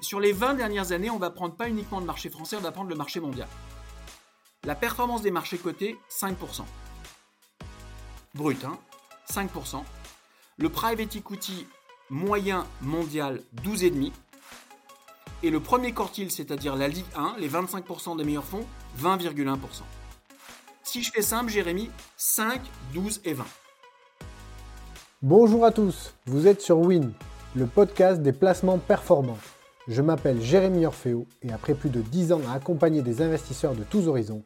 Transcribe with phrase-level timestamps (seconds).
[0.00, 2.72] sur les 20 dernières années, on va prendre pas uniquement le marché français, on va
[2.72, 3.48] prendre le marché mondial.
[4.64, 6.64] La performance des marchés cotés, 5%.
[8.34, 8.78] Brut, hein
[9.30, 9.82] 5%.
[10.58, 11.66] Le private equity
[12.10, 14.12] moyen mondial, 12,5%.
[15.42, 18.64] Et le premier quartile, c'est-à-dire la Ligue 1, les 25% des meilleurs fonds,
[19.02, 19.58] 20,1%.
[20.82, 22.62] Si je fais simple, Jérémy, 5,
[22.94, 23.44] 12 et 20.
[25.20, 27.12] Bonjour à tous, vous êtes sur Win,
[27.56, 29.38] le podcast des placements performants.
[29.86, 33.84] Je m'appelle Jérémy Orfeo et après plus de 10 ans à accompagner des investisseurs de
[33.84, 34.42] tous horizons,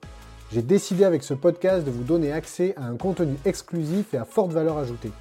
[0.51, 4.25] j'ai décidé avec ce podcast de vous donner accès à un contenu exclusif et à
[4.25, 5.13] forte valeur ajoutée.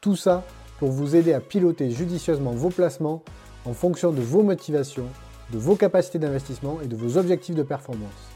[0.00, 0.42] Tout ça
[0.78, 3.22] pour vous aider à piloter judicieusement vos placements
[3.66, 5.08] en fonction de vos motivations,
[5.52, 8.30] de vos capacités d'investissement et de vos objectifs de performance.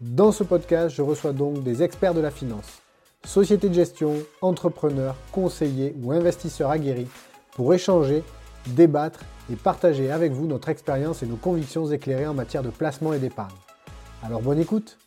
[0.00, 2.82] Dans ce podcast, je reçois donc des experts de la finance,
[3.24, 7.08] sociétés de gestion, entrepreneurs, conseillers ou investisseurs aguerris
[7.54, 8.22] pour échanger,
[8.66, 9.20] débattre
[9.50, 13.18] et partager avec vous notre expérience et nos convictions éclairées en matière de placement et
[13.18, 13.54] d'épargne.
[14.22, 14.98] Alors bonne écoute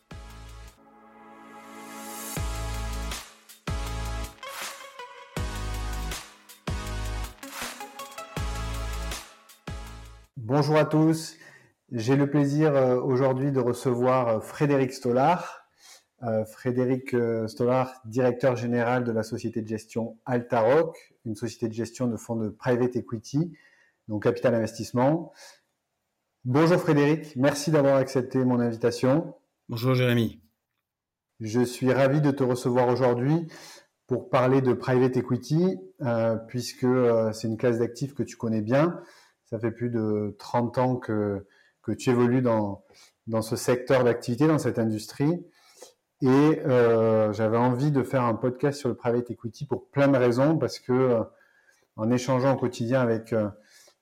[10.54, 11.38] Bonjour à tous,
[11.94, 15.66] j'ai le plaisir euh, aujourd'hui de recevoir euh, Frédéric Stollard.
[16.24, 17.16] Euh, Frédéric
[17.48, 22.36] Stollard, directeur général de la société de gestion Altaroc, une société de gestion de fonds
[22.36, 23.52] de private equity
[24.08, 25.32] donc Capital Investissement.
[26.44, 29.36] Bonjour Frédéric, merci d'avoir accepté mon invitation.
[29.70, 30.42] Bonjour Jérémy.
[31.40, 33.48] Je suis ravi de te recevoir aujourd'hui
[34.08, 38.62] pour parler de private equity, euh, puisque euh, c'est une classe d'actifs que tu connais
[38.62, 39.00] bien.
[39.46, 41.48] Ça fait plus de 30 ans que,
[41.82, 42.84] que tu évolues dans,
[43.28, 45.46] dans ce secteur d'activité, dans cette industrie.
[46.22, 46.28] Et
[46.66, 50.58] euh, j'avais envie de faire un podcast sur le private equity pour plein de raisons,
[50.58, 51.20] parce que
[51.96, 53.34] en échangeant au quotidien avec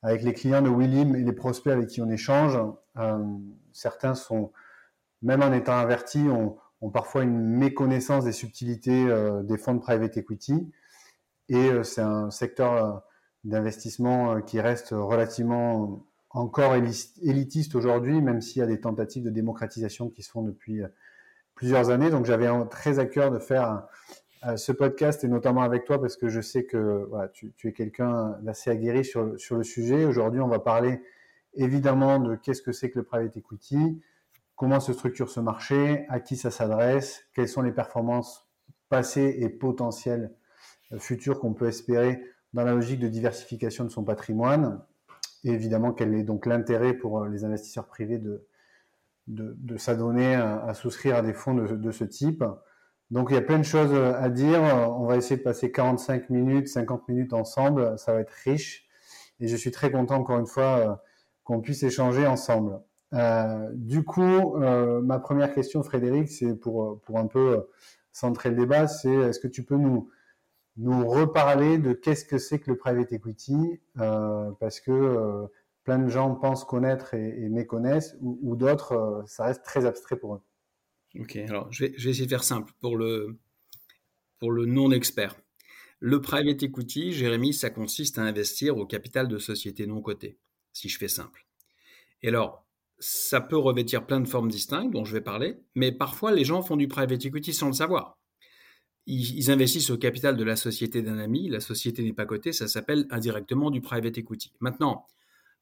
[0.02, 2.58] avec les clients de Willim et les prospects avec qui on échange,
[2.98, 3.18] euh,
[3.74, 4.52] certains sont,
[5.22, 6.58] même en étant avertis, ont,
[6.94, 10.72] parfois une méconnaissance des subtilités euh, des fonds de private equity.
[11.50, 13.04] Et euh, c'est un secteur
[13.44, 20.10] d'investissement qui reste relativement encore élitiste aujourd'hui, même s'il y a des tentatives de démocratisation
[20.10, 20.82] qui se font depuis
[21.60, 22.10] plusieurs années.
[22.10, 23.84] Donc j'avais très à cœur de faire
[24.56, 27.74] ce podcast et notamment avec toi parce que je sais que voilà, tu, tu, es
[27.74, 30.06] quelqu'un d'assez aguerri sur, sur le sujet.
[30.06, 31.02] Aujourd'hui, on va parler
[31.56, 34.02] évidemment de qu'est-ce que c'est que le private equity,
[34.56, 38.50] comment se structure ce marché, à qui ça s'adresse, quelles sont les performances
[38.88, 40.32] passées et potentielles
[40.94, 44.82] euh, futures qu'on peut espérer dans la logique de diversification de son patrimoine.
[45.44, 48.48] Et évidemment, quel est donc l'intérêt pour euh, les investisseurs privés de,
[49.30, 52.44] de, s'adonner à, souscrire à des fonds de, ce type.
[53.12, 54.62] Donc il y a plein de choses à dire.
[54.62, 57.98] On va essayer de passer 45 minutes, 50 minutes ensemble.
[57.98, 58.90] Ça va être riche.
[59.40, 60.96] Et je suis très content encore une fois euh,
[61.44, 62.82] qu'on puisse échanger ensemble.
[63.14, 67.68] Euh, du coup, euh, ma première question, Frédéric, c'est pour, pour un peu
[68.12, 70.10] centrer le débat, c'est est-ce que tu peux nous,
[70.78, 73.80] nous reparler de qu'est-ce que c'est que le private equity?
[73.96, 75.48] Parce que
[75.90, 80.42] plein de gens pensent connaître et, méconnaissent, ou, d'autres, ça reste très abstrait pour eux.
[81.20, 83.40] Ok, alors je vais, essayer de faire simple pour le,
[84.38, 85.36] pour le non-expert.
[86.00, 90.38] Le private equity, Jérémy, ça consiste à investir au capital de sociétés non cotées,
[90.74, 91.48] si je fais simple.
[92.22, 92.68] Et alors,
[93.00, 96.62] ça peut revêtir plein de formes distinctes dont je vais parler, mais parfois les gens
[96.62, 98.20] font du private equity sans le savoir.
[99.08, 102.54] Ils, ils investissent au capital de la société d'un ami, la société n'est pas cotée,
[102.54, 104.54] ça s'appelle indirectement du private equity.
[104.60, 105.08] Maintenant,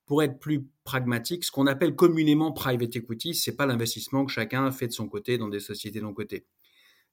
[0.08, 4.72] pour être plus pragmatique, ce qu'on appelle communément private equity, c'est pas l'investissement que chacun
[4.72, 6.48] fait de son côté dans des sociétés non cotées.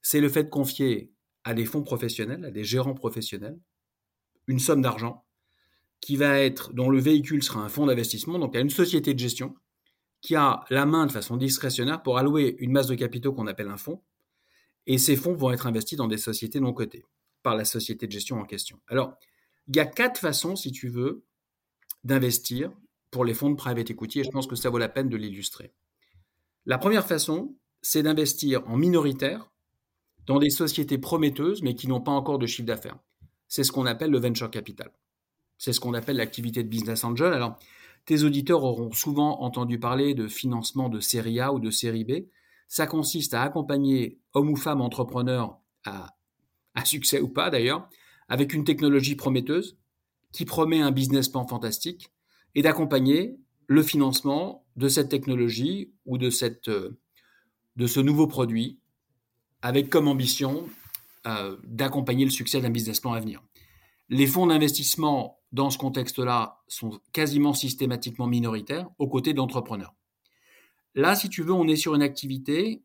[0.01, 1.11] C'est le fait de confier
[1.43, 3.59] à des fonds professionnels, à des gérants professionnels,
[4.47, 5.25] une somme d'argent
[5.99, 9.19] qui va être, dont le véhicule sera un fonds d'investissement, donc à une société de
[9.19, 9.55] gestion
[10.21, 13.69] qui a la main de façon discrétionnaire pour allouer une masse de capitaux qu'on appelle
[13.69, 14.01] un fonds,
[14.87, 17.03] et ces fonds vont être investis dans des sociétés non cotées
[17.43, 18.79] par la société de gestion en question.
[18.87, 19.15] Alors,
[19.67, 21.25] il y a quatre façons, si tu veux,
[22.03, 22.71] d'investir
[23.15, 25.15] pour les fonds de private equity et je pense que ça vaut la peine de
[25.15, 25.71] l'illustrer.
[26.65, 29.49] La première façon, c'est d'investir en minoritaire
[30.25, 32.99] dans des sociétés prometteuses mais qui n'ont pas encore de chiffre d'affaires.
[33.47, 34.91] C'est ce qu'on appelle le venture capital.
[35.57, 37.31] C'est ce qu'on appelle l'activité de business angel.
[37.31, 37.57] Alors,
[38.03, 42.27] tes auditeurs auront souvent entendu parler de financement de série A ou de série B.
[42.67, 46.17] Ça consiste à accompagner hommes ou femmes entrepreneurs à,
[46.73, 47.87] à succès ou pas d'ailleurs,
[48.27, 49.77] avec une technologie prometteuse
[50.33, 52.11] qui promet un business plan fantastique
[52.55, 53.37] et d'accompagner
[53.67, 56.97] le financement de cette technologie ou de, cette, euh,
[57.85, 58.79] ce nouveau produit
[59.61, 60.67] avec comme ambition
[61.27, 63.41] euh, d'accompagner le succès d'un business plan à venir.
[64.09, 69.95] Les fonds d'investissement dans ce contexte-là, sont quasiment systématiquement minoritaires aux côtés d'entrepreneurs.
[70.95, 72.83] Là, si tu veux, on est sur une activité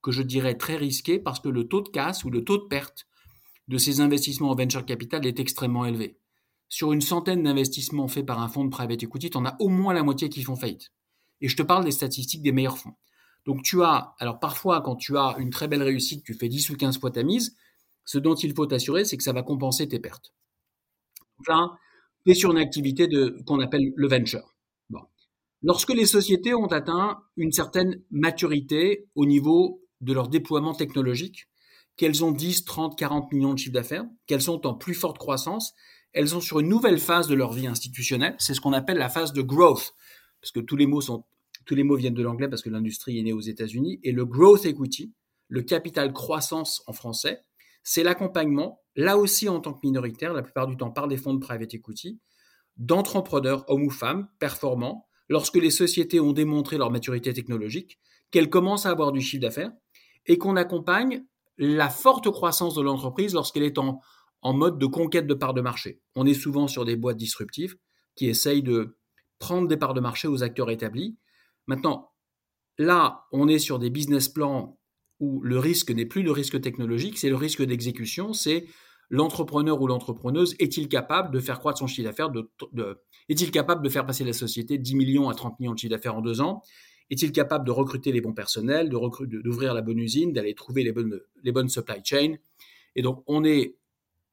[0.00, 2.68] que je dirais très risquée parce que le taux de casse ou le taux de
[2.68, 3.08] perte
[3.66, 6.16] de ces investissements en venture capital est extrêmement élevé.
[6.68, 9.68] Sur une centaine d'investissements faits par un fonds de private equity, tu en as au
[9.68, 10.92] moins la moitié qui font faillite.
[11.40, 12.94] Et je te parle des statistiques des meilleurs fonds.
[13.44, 16.70] Donc tu as, alors parfois quand tu as une très belle réussite, tu fais 10
[16.70, 17.56] ou 15 fois ta mise,
[18.04, 20.32] ce dont il faut t'assurer, c'est que ça va compenser tes pertes.
[21.48, 21.76] Là,
[22.24, 23.08] tu es sur une activité
[23.46, 24.54] qu'on appelle le venture.
[25.66, 31.48] Lorsque les sociétés ont atteint une certaine maturité au niveau de leur déploiement technologique,
[31.96, 35.72] qu'elles ont 10, 30, 40 millions de chiffre d'affaires, qu'elles sont en plus forte croissance,
[36.14, 39.08] elles sont sur une nouvelle phase de leur vie institutionnelle, c'est ce qu'on appelle la
[39.08, 39.94] phase de growth,
[40.40, 41.24] parce que tous les mots sont
[41.66, 44.00] tous les mots viennent de l'anglais parce que l'industrie est née aux États-Unis.
[44.02, 45.14] Et le growth equity,
[45.48, 47.42] le capital croissance en français,
[47.82, 51.34] c'est l'accompagnement, là aussi en tant que minoritaire, la plupart du temps par des fonds
[51.34, 52.20] de private equity,
[52.76, 57.98] d'entrepreneurs, hommes ou femmes, performants, lorsque les sociétés ont démontré leur maturité technologique,
[58.30, 59.72] qu'elles commencent à avoir du chiffre d'affaires
[60.26, 61.24] et qu'on accompagne
[61.56, 64.00] la forte croissance de l'entreprise lorsqu'elle est en,
[64.44, 66.00] en mode de conquête de parts de marché.
[66.14, 67.76] On est souvent sur des boîtes disruptives
[68.14, 68.96] qui essayent de
[69.38, 71.16] prendre des parts de marché aux acteurs établis.
[71.66, 72.12] Maintenant,
[72.78, 74.78] là, on est sur des business plans
[75.18, 78.66] où le risque n'est plus le risque technologique, c'est le risque d'exécution, c'est
[79.08, 82.50] l'entrepreneur ou l'entrepreneuse est-il capable de faire croître son chiffre d'affaires, de,
[83.28, 85.90] est-il capable de faire passer la société de 10 millions à 30 millions de chiffre
[85.90, 86.62] d'affaires en deux ans?
[87.10, 91.20] Est-il capable de recruter les bons personnels, d'ouvrir la bonne usine, d'aller trouver les bonnes,
[91.42, 92.34] les bonnes supply chains?
[92.96, 93.76] Et donc, on est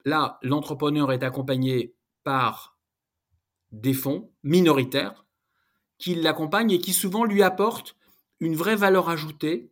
[0.06, 2.77] là, l'entrepreneur est accompagné par
[3.71, 5.25] des fonds minoritaires
[5.98, 7.95] qui l'accompagnent et qui souvent lui apportent
[8.39, 9.71] une vraie valeur ajoutée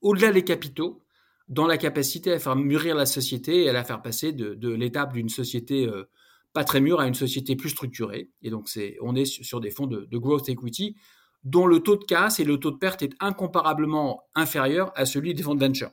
[0.00, 1.02] au-delà des capitaux
[1.48, 5.12] dans la capacité à faire mûrir la société et à la faire passer de, l'étape
[5.12, 6.08] d'une société euh,
[6.52, 8.30] pas très mûre à une société plus structurée.
[8.42, 8.68] Et donc,
[9.02, 10.96] on est sur des fonds de, de growth equity
[11.44, 15.34] dont le taux de casse et le taux de perte est incomparablement inférieur à celui
[15.34, 15.90] des fonds de venture.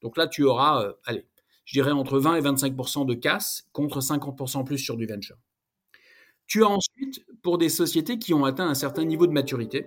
[0.00, 1.26] Donc là, tu auras, euh, allez,
[1.64, 5.36] je dirais entre 20 et 25 de casse contre 50 plus sur du venture.
[6.46, 9.86] Tu as ensuite, pour des sociétés qui ont atteint un certain niveau de maturité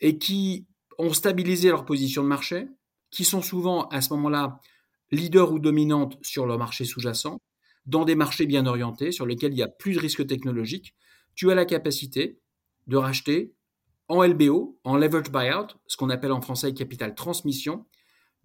[0.00, 0.66] et qui
[0.98, 2.68] ont stabilisé leur position de marché,
[3.10, 4.60] qui sont souvent à ce moment-là
[5.10, 7.38] leaders ou dominantes sur leur marché sous-jacent,
[7.84, 10.94] dans des marchés bien orientés sur lesquels il y a plus de risques technologiques,
[11.34, 12.40] tu as la capacité
[12.86, 13.52] de racheter
[14.08, 17.86] en LBO, en leverage buyout, ce qu'on appelle en français capital transmission,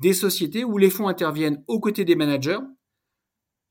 [0.01, 2.59] des sociétés où les fonds interviennent aux côtés des managers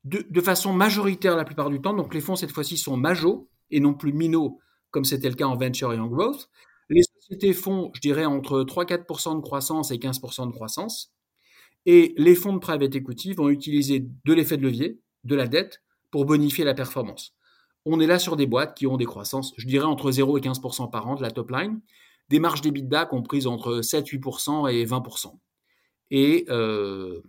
[0.03, 1.93] de, façon majoritaire la plupart du temps.
[1.93, 5.45] Donc les fonds cette fois-ci sont majos et non plus minaux comme c'était le cas
[5.45, 6.49] en venture et en growth.
[6.89, 11.13] Les sociétés font, je dirais, entre 3-4% de croissance et 15% de croissance.
[11.85, 15.81] Et les fonds de private equity vont utiliser de l'effet de levier, de la dette,
[16.11, 17.33] pour bonifier la performance
[17.85, 20.41] on est là sur des boîtes qui ont des croissances, je dirais, entre 0 et
[20.41, 21.81] 15% par an de la top line,
[22.29, 25.37] des marges d'EBITDA comprises entre 7, 8% et 20%.
[26.11, 27.21] Et, euh,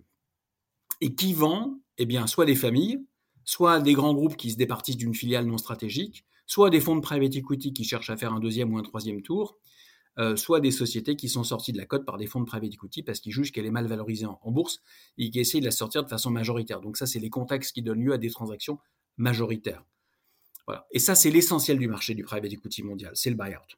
[1.00, 3.05] et qui vend eh bien, soit des familles,
[3.44, 7.00] soit des grands groupes qui se départissent d'une filiale non stratégique, soit des fonds de
[7.00, 9.56] private equity qui cherchent à faire un deuxième ou un troisième tour,
[10.19, 12.75] euh, soit des sociétés qui sont sorties de la cote par des fonds de private
[12.75, 14.82] equity parce qu'ils jugent qu'elle est mal valorisée en, bourse
[15.17, 16.81] et qui essayent de la sortir de façon majoritaire.
[16.81, 18.79] Donc ça, c'est les contextes qui donnent lieu à des transactions
[19.17, 19.84] majoritaires.
[20.91, 23.77] Et ça, c'est l'essentiel du marché du private equity mondial, c'est le buyout.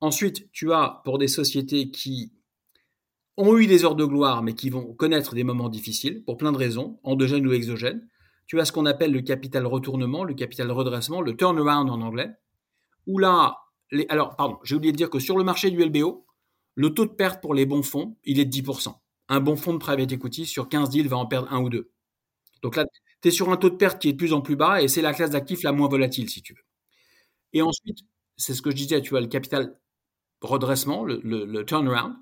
[0.00, 2.32] Ensuite, tu as pour des sociétés qui
[3.36, 6.52] ont eu des heures de gloire, mais qui vont connaître des moments difficiles, pour plein
[6.52, 8.06] de raisons, endogènes ou exogènes,
[8.46, 12.30] tu as ce qu'on appelle le capital retournement, le capital redressement, le turnaround en anglais,
[13.06, 13.58] où là,
[14.08, 16.26] alors, pardon, j'ai oublié de dire que sur le marché du LBO,
[16.74, 18.94] le taux de perte pour les bons fonds, il est de 10%.
[19.28, 21.90] Un bon fonds de private equity, sur 15 deals, va en perdre un ou deux.
[22.62, 22.84] Donc là,
[23.22, 24.88] tu es sur un taux de perte qui est de plus en plus bas et
[24.88, 26.64] c'est la classe d'actifs la moins volatile, si tu veux.
[27.52, 27.98] Et ensuite,
[28.36, 29.78] c'est ce que je disais, tu as le capital
[30.40, 32.14] redressement, le, turnaround,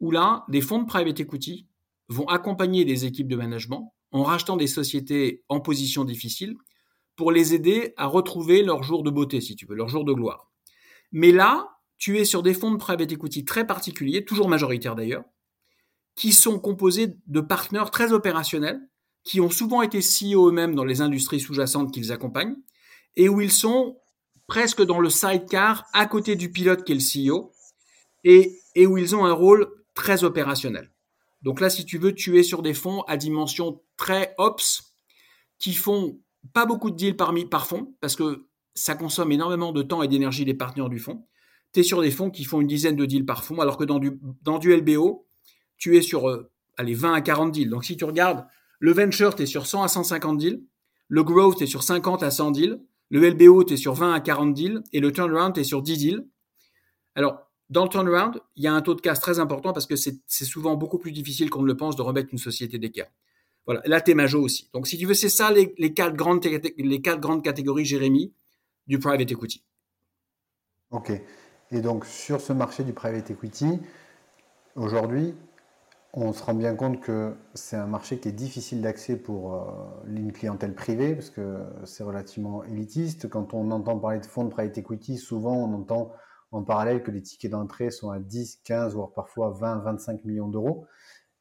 [0.00, 1.66] où là, des fonds de private equity
[2.08, 6.56] vont accompagner des équipes de management en rachetant des sociétés en position difficile
[7.16, 10.12] pour les aider à retrouver leur jour de beauté, si tu veux, leur jour de
[10.12, 10.50] gloire.
[11.12, 15.24] Mais là, tu es sur des fonds de private equity très particuliers, toujours majoritaires d'ailleurs,
[16.16, 18.80] qui sont composés de partenaires très opérationnels
[19.22, 22.56] qui ont souvent été CEO eux-mêmes dans les industries sous-jacentes qu'ils accompagnent,
[23.16, 23.98] et où ils sont
[24.46, 27.52] presque dans le sidecar à côté du pilote qui est le CEO,
[28.24, 29.68] et, et où ils ont un rôle
[30.00, 30.90] très opérationnel.
[31.42, 34.94] Donc là, si tu veux, tu es sur des fonds à dimension très ops,
[35.58, 36.18] qui font
[36.54, 40.08] pas beaucoup de deals par, par fonds, parce que ça consomme énormément de temps et
[40.08, 41.26] d'énergie des partenaires du fonds.
[41.74, 43.84] Tu es sur des fonds qui font une dizaine de deals par fonds, alors que
[43.84, 45.26] dans du, dans du LBO,
[45.76, 47.68] tu es sur euh, allez, 20 à 40 deals.
[47.68, 48.46] Donc si tu regardes
[48.78, 50.62] le venture, tu es sur 100 à 150 deals.
[51.08, 52.80] Le growth est sur 50 à 100 deals.
[53.10, 54.82] Le LBO est sur 20 à 40 deals.
[54.94, 56.26] Et le turnaround est sur 10 deals.
[57.14, 59.94] Alors, dans le turnaround, il y a un taux de casse très important parce que
[59.96, 63.06] c'est souvent beaucoup plus difficile qu'on ne le pense de remettre une société d'équerre.
[63.64, 64.68] Voilà, là, t'es major aussi.
[64.74, 68.32] Donc, si tu veux, c'est ça les, quatre grandes, les quatre grandes catégories, Jérémy,
[68.88, 69.62] du private equity.
[70.90, 71.12] OK.
[71.70, 73.78] Et donc, sur ce marché du private equity,
[74.74, 75.34] aujourd'hui,
[76.12, 79.60] on se rend bien compte que c'est un marché qui est difficile d'accès pour euh,
[80.08, 83.28] une clientèle privée parce que c'est relativement élitiste.
[83.28, 86.10] Quand on entend parler de fonds de private equity, souvent on entend
[86.52, 90.48] en parallèle que les tickets d'entrée sont à 10, 15, voire parfois 20, 25 millions
[90.48, 90.86] d'euros.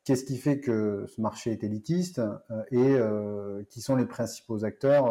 [0.03, 4.65] Qu'est-ce qui fait que ce marché est élitiste euh, et euh, qui sont les principaux
[4.65, 5.05] acteurs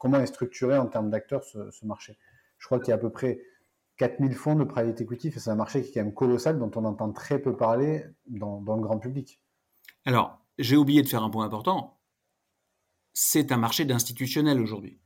[0.00, 2.18] Comment est structuré en termes d'acteurs ce, marché?
[2.58, 3.40] Je crois qu'il y a à peu près
[3.98, 6.84] 4000 fonds de private equity, c'est un marché qui est quand même colossal, dont on
[6.84, 9.42] entend très peu parler dans, le grand public.
[10.04, 11.98] Alors, j'ai oublié de faire un point important.
[13.12, 15.00] C'est un marché d'institutionnel aujourd'hui.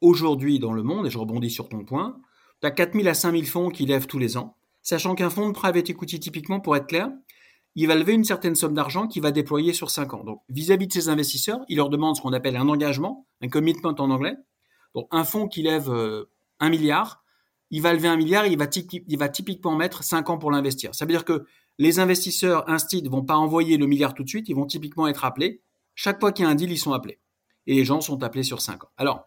[0.00, 2.20] Aujourd'hui, dans le monde, et je rebondis sur ton point,
[2.60, 5.54] tu as 4000 à 5000 fonds qui lèvent tous les ans, sachant qu'un fonds de
[5.54, 7.10] private equity, typiquement, pour être clair,
[7.74, 10.24] il va lever une certaine somme d'argent qu'il va déployer sur 5 ans.
[10.24, 13.94] Donc, vis-à-vis de ses investisseurs, il leur demande ce qu'on appelle un engagement, un commitment
[13.98, 14.34] en anglais.
[14.94, 16.24] Donc, un fonds qui lève euh,
[16.58, 17.22] un milliard,
[17.70, 20.94] il va lever un milliard, il va, il va typiquement mettre 5 ans pour l'investir.
[20.94, 21.44] Ça veut dire que
[21.78, 25.26] les investisseurs ne vont pas envoyer le milliard tout de suite, ils vont typiquement être
[25.26, 25.60] appelés.
[25.94, 27.20] Chaque fois qu'il y a un deal, ils sont appelés.
[27.66, 28.90] Et les gens sont appelés sur 5 ans.
[28.96, 29.26] Alors,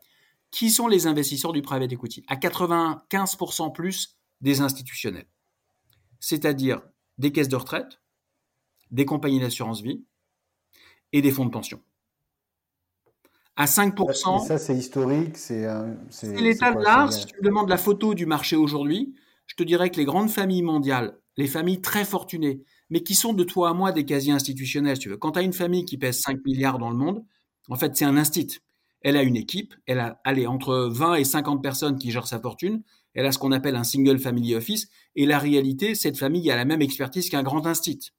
[0.51, 2.23] qui sont les investisseurs du private equity?
[2.27, 5.27] À 95% plus des institutionnels.
[6.19, 6.81] C'est-à-dire
[7.17, 8.01] des caisses de retraite,
[8.91, 10.03] des compagnies d'assurance vie
[11.13, 11.81] et des fonds de pension
[13.59, 14.47] à 5%.
[14.47, 15.37] ça, c'est historique.
[15.37, 15.67] C'est
[16.23, 17.11] l'état de l'art.
[17.11, 19.13] Si tu me demandes la photo du marché aujourd'hui,
[19.47, 23.33] je te dirais que les grandes familles mondiales, les familles très fortunées, mais qui sont
[23.33, 25.17] de toi à moi des quasi-institutionnels, tu veux.
[25.17, 27.25] Quand tu as une famille qui pèse 5 milliards dans le monde,
[27.67, 28.59] en fait, c'est un instit.
[29.01, 32.39] Elle a une équipe, elle a allez, entre 20 et 50 personnes qui gèrent sa
[32.39, 36.49] fortune, elle a ce qu'on appelle un single family office, et la réalité, cette famille
[36.51, 38.11] a la même expertise qu'un grand instit.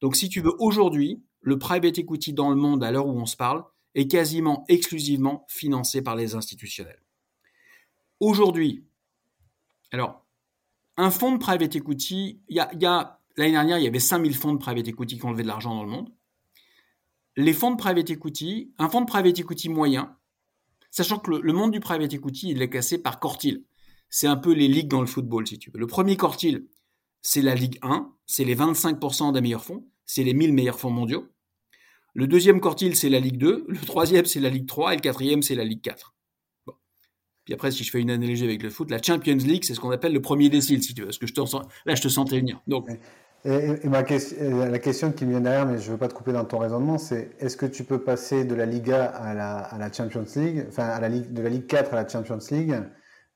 [0.00, 3.26] Donc si tu veux, aujourd'hui, le private equity dans le monde, à l'heure où on
[3.26, 7.02] se parle, est quasiment exclusivement financé par les institutionnels.
[8.20, 8.84] Aujourd'hui,
[9.92, 10.26] alors,
[10.96, 14.52] un fonds de private equity, il y a, l'année dernière, il y avait 5000 fonds
[14.52, 16.12] de private equity qui ont levé de l'argent dans le monde.
[17.36, 20.16] Les fonds de private equity, un fonds de private equity moyen,
[20.90, 23.64] sachant que le, monde du private equity, il est cassé par quartile.
[24.08, 25.78] C'est un peu les ligues dans le football, si tu veux.
[25.78, 26.66] Le premier quartile,
[27.20, 30.90] c'est la Ligue 1, c'est les 25% des meilleurs fonds, c'est les 1000 meilleurs fonds
[30.90, 31.28] mondiaux.
[32.14, 33.66] Le deuxième quartile, c'est la Ligue 2.
[33.68, 34.94] Le troisième, c'est la Ligue 3.
[34.94, 36.14] Et le quatrième, c'est la Ligue 4.
[37.44, 39.80] Puis après, si je fais une analogie avec le foot, la Champions League, c'est ce
[39.80, 41.08] qu'on appelle le premier décile, si tu veux.
[41.08, 42.60] Parce que je te sens, là, je te sentais venir.
[42.66, 42.88] Donc,
[43.46, 46.44] et, la question qui me vient derrière, mais je ne veux pas te couper dans
[46.44, 50.66] ton raisonnement, c'est est-ce que tu peux passer de la Liga à la, Champions League,
[50.68, 52.74] enfin Ligue, de la Ligue 4 à la Champions League,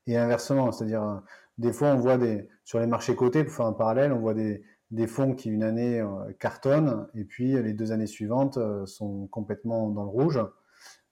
[0.06, 1.22] et inversement, c'est-à-dire
[1.58, 2.18] des fois on voit
[2.64, 4.62] sur les marchés cotés, pour faire un parallèle, on voit des,
[5.06, 9.88] fonds qui une année euh, cartonnent et puis les deux années suivantes euh, sont complètement
[9.90, 10.40] dans le rouge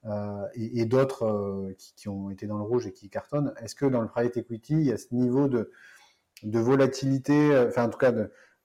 [0.05, 3.53] euh, et, d'autres qui, ont été dans le rouge et qui cartonnent.
[3.61, 5.71] Est-ce que dans le private equity, il y a ce niveau de,
[6.43, 8.11] de volatilité, enfin en tout cas,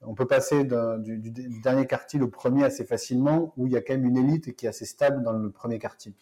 [0.06, 1.30] on peut passer du,
[1.62, 4.66] dernier quartile au premier assez facilement ou il y a quand même une élite qui
[4.66, 6.14] est assez stable dans le premier quartile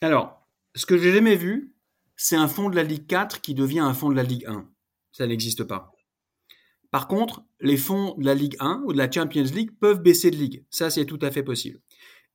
[0.00, 1.72] Alors, ce que j'ai jamais vu,
[2.16, 4.66] c'est un fonds de la Ligue 4 qui devient un fonds de la Ligue 1.
[5.12, 5.92] Ça n'existe pas.
[6.90, 10.30] Par contre, les fonds de la Ligue 1 ou de la Champions League peuvent baisser
[10.30, 10.64] de ligue.
[10.70, 11.80] Ça, c'est tout à fait possible.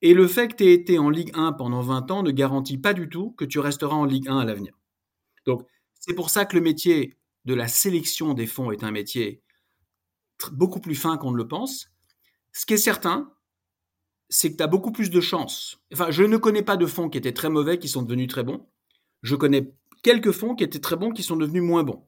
[0.01, 2.77] Et le fait que tu aies été en Ligue 1 pendant 20 ans ne garantit
[2.77, 4.73] pas du tout que tu resteras en Ligue 1 à l'avenir.
[5.45, 5.65] Donc,
[5.99, 9.41] c'est pour ça que le métier de la sélection des fonds est un métier
[10.51, 11.89] beaucoup plus fin qu'on ne le pense.
[12.51, 13.31] Ce qui est certain,
[14.29, 15.79] c'est que tu as beaucoup plus de chances.
[15.93, 18.43] Enfin, je ne connais pas de fonds qui étaient très mauvais qui sont devenus très
[18.43, 18.67] bons.
[19.21, 22.05] Je connais quelques fonds qui étaient très bons qui sont devenus moins bons.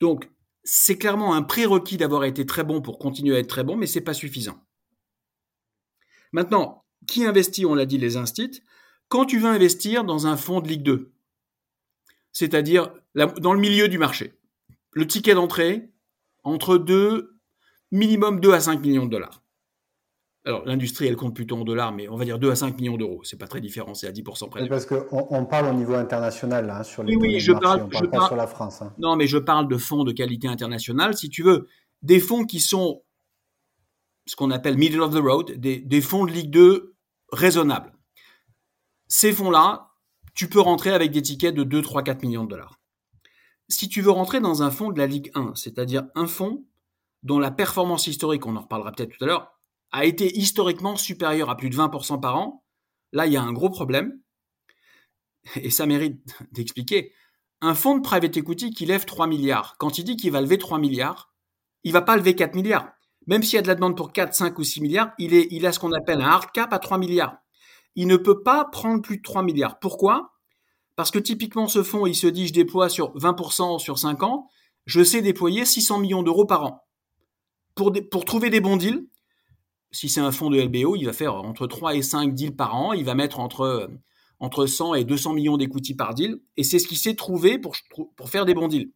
[0.00, 0.30] Donc,
[0.64, 3.86] c'est clairement un prérequis d'avoir été très bon pour continuer à être très bon, mais
[3.86, 4.64] c'est pas suffisant.
[6.32, 8.62] Maintenant, qui investit On l'a dit, les instits?
[9.08, 11.12] Quand tu veux investir dans un fonds de Ligue 2,
[12.32, 14.38] c'est-à-dire dans le milieu du marché,
[14.92, 15.91] le ticket d'entrée
[16.44, 17.38] entre 2,
[17.90, 19.42] minimum 2 à 5 millions de dollars.
[20.44, 22.96] Alors, l'industrie, elle compte plutôt en dollars, mais on va dire 2 à 5 millions
[22.96, 23.20] d'euros.
[23.22, 24.68] C'est pas très différent, c'est à 10% près.
[24.68, 27.82] parce qu'on on parle au niveau international, là, hein, sur les oui, oui, je parle,
[27.82, 28.82] on parle pas sur la France.
[28.82, 28.92] Hein.
[28.98, 31.16] Non, mais je parle de fonds de qualité internationale.
[31.16, 31.68] Si tu veux,
[32.02, 33.02] des fonds qui sont
[34.26, 36.94] ce qu'on appelle middle of the road, des, des fonds de Ligue 2
[37.32, 37.92] raisonnables.
[39.08, 39.90] Ces fonds-là,
[40.34, 42.80] tu peux rentrer avec des tickets de 2, 3, 4 millions de dollars.
[43.72, 46.66] Si tu veux rentrer dans un fonds de la Ligue 1, c'est-à-dire un fonds
[47.22, 49.58] dont la performance historique, on en reparlera peut-être tout à l'heure,
[49.92, 52.64] a été historiquement supérieur à plus de 20% par an,
[53.12, 54.20] là, il y a un gros problème.
[55.56, 57.14] et ça mérite d'expliquer,
[57.62, 60.58] un fonds de private equity qui lève 3 milliards, quand il dit qu'il va lever
[60.58, 61.32] 3 milliards,
[61.82, 62.92] il va pas lever 4 milliards.
[63.26, 65.64] Même s'il y a de la demande pour 4, 5 ou 6 milliards, il, il
[65.64, 67.38] a ce qu'on appelle un hard cap à 3 milliards.
[67.94, 69.78] Il ne peut pas prendre plus de 3 milliards.
[69.78, 70.31] Pourquoi?
[71.02, 74.48] Parce que typiquement, ce fonds, il se dit, je déploie sur 20% sur 5 ans,
[74.86, 76.84] je sais déployer 600 millions d'euros par an.
[77.74, 79.08] Pour, trouver des bons deals,
[79.90, 82.76] si c'est un fonds de LBO, il va faire entre 3 et 5 deals par
[82.76, 83.90] an, il va mettre entre
[84.38, 87.74] entre 100 et 200 millions d'equity par deal, et c'est ce qu'il s'est trouvé pour,
[88.14, 88.92] pour faire des bons deals.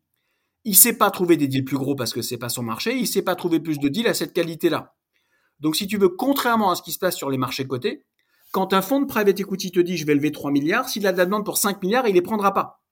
[0.62, 3.08] Il sait pas trouver des deals plus gros parce que c'est pas son marché, il
[3.08, 4.94] sait pas trouver plus de deals à cette qualité-là.
[5.58, 8.04] Donc si tu veux, contrairement à ce qui se passe sur les marchés cotés,
[8.53, 11.12] quand un fonds de private equity te dit je vais lever 3 milliards, s'il a
[11.12, 12.83] de la demande pour 5 milliards, il les prendra pas.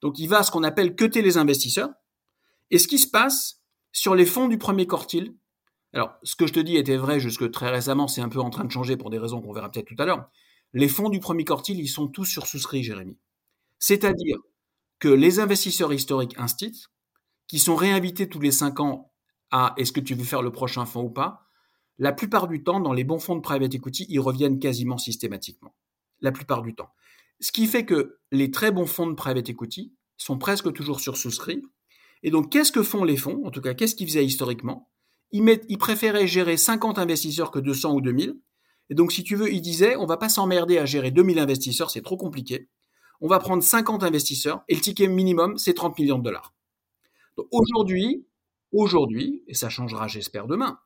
[0.00, 1.90] Donc il va à ce qu'on appelle cuter les investisseurs.
[2.70, 3.60] Et ce qui se passe
[3.92, 5.34] sur les fonds du premier quartile,
[5.92, 8.50] alors ce que je te dis était vrai jusque très récemment, c'est un peu en
[8.50, 10.30] train de changer pour des raisons qu'on verra peut-être tout à l'heure,
[10.72, 13.18] les fonds du premier quartile, ils sont tous sur souscrits, Jérémy.
[13.78, 14.38] C'est-à-dire
[15.00, 16.86] que les investisseurs historiques instits,
[17.48, 19.10] qui sont réinvités tous les cinq ans
[19.50, 21.48] à est-ce que tu veux faire le prochain fonds ou pas,
[22.00, 25.74] la plupart du temps, dans les bons fonds de private equity, ils reviennent quasiment systématiquement.
[26.20, 26.90] La plupart du temps.
[27.38, 31.16] Ce qui fait que les très bons fonds de private equity sont presque toujours sur
[31.16, 31.62] souscrits.
[32.24, 33.46] Et donc, qu'est-ce que font les fonds?
[33.46, 34.90] En tout cas, qu'est-ce qu'ils faisaient historiquement?
[35.30, 38.36] Ils, ils préféraient gérer 50 investisseurs que 200 ou 2000
[38.90, 41.90] et donc, si tu veux, il disait, on va pas s'emmerder à gérer 2000 investisseurs,
[41.90, 42.68] c'est trop compliqué.
[43.20, 46.52] On va prendre 50 investisseurs et le ticket minimum, c'est 30 millions de dollars.
[47.52, 48.26] Aujourd'hui,
[48.72, 50.80] aujourd'hui, et ça changera, j'espère, demain,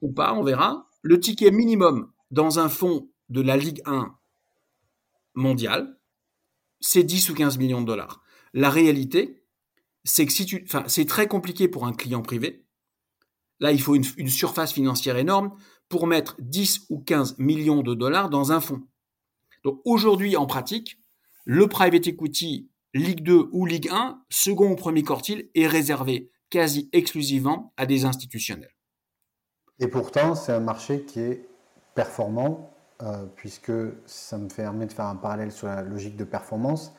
[0.00, 4.14] ou pas, on verra, le ticket minimum dans un fonds de la Ligue 1
[5.34, 5.98] mondiale,
[6.80, 8.22] c'est 10 ou 15 millions de dollars.
[8.52, 9.44] La réalité,
[10.04, 12.66] c'est que si tu, enfin, c'est très compliqué pour un client privé.
[13.60, 15.56] Là, il faut une, surface financière énorme
[15.88, 18.82] pour mettre 10 ou 15 millions de dollars dans un fonds.
[19.62, 20.98] Donc aujourd'hui, en pratique,
[21.44, 26.90] le private equity Ligue 2 ou Ligue 1, second ou premier quartile, est réservé quasi
[26.92, 28.74] exclusivement à des institutionnels.
[29.82, 31.48] Et pourtant, c'est un marché qui est
[31.96, 33.72] performant, euh, puisque
[34.06, 36.94] ça me permet de faire un parallèle sur la logique de performance.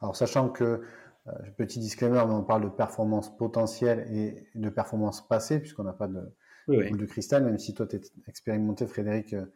[0.00, 0.82] Alors, sachant que,
[1.26, 6.06] euh, petit disclaimer, on parle de performance potentielle et de performance passée, puisqu'on n'a pas
[6.06, 6.20] de,
[6.68, 9.46] oui, de cristal, même si toi tu es expérimenté, Frédéric, euh,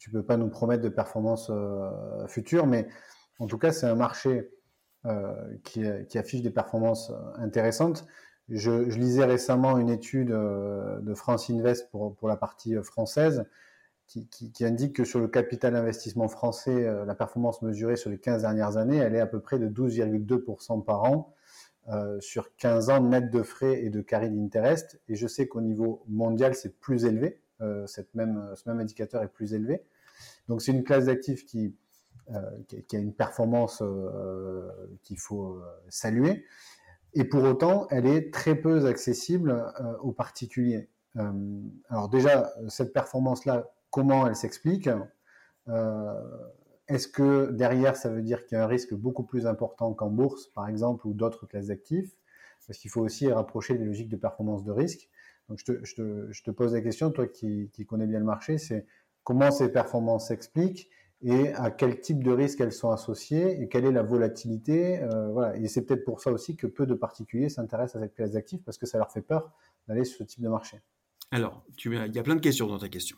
[0.00, 2.88] tu ne peux pas nous promettre de performances euh, futures, mais
[3.38, 4.50] en tout cas, c'est un marché
[5.62, 5.86] qui,
[6.18, 8.04] affiche des performances intéressantes.
[8.48, 13.44] Je, lisais récemment une étude de France Invest pour, pour la partie française
[14.06, 18.42] qui, qui, indique que sur le capital investissement français, la performance mesurée sur les 15
[18.42, 21.34] dernières années, elle est à peu près de 12,2% par an
[21.88, 25.00] euh, sur 15 ans net de frais et de carry d'interest.
[25.08, 27.40] Et je sais qu'au niveau mondial, c'est plus élevé.
[27.60, 29.84] Euh, cette même, ce même indicateur est plus élevé.
[30.48, 31.76] Donc c'est une classe d'actifs qui,
[32.30, 33.84] euh, qui, a une performance
[35.04, 36.44] qu'il faut saluer.
[37.18, 39.64] Et pour autant, elle est très peu accessible
[40.02, 40.90] aux particuliers.
[41.88, 44.90] alors déjà, cette performance-là, comment elle s'explique?
[46.88, 50.10] Est-ce que derrière, ça veut dire qu'il y a un risque beaucoup plus important qu'en
[50.10, 52.14] bourse, par exemple, ou d'autres classes d'actifs?
[52.66, 55.08] Parce qu'il faut aussi rapprocher les logiques de performance de risque.
[55.48, 55.94] Donc, je
[56.42, 58.86] te, pose la question, toi qui, connais bien le marché, c'est
[59.24, 60.90] comment ces performances s'expliquent?
[61.22, 65.02] Et à quel type de risque elles sont associées et quelle est la volatilité.
[65.02, 65.56] Euh, voilà.
[65.56, 68.62] Et c'est peut-être pour ça aussi que peu de particuliers s'intéressent à cette classe d'actifs
[68.64, 69.50] parce que ça leur fait peur
[69.88, 70.80] d'aller sur ce type de marché.
[71.30, 73.16] Alors, tu, il y a plein de questions dans ta question.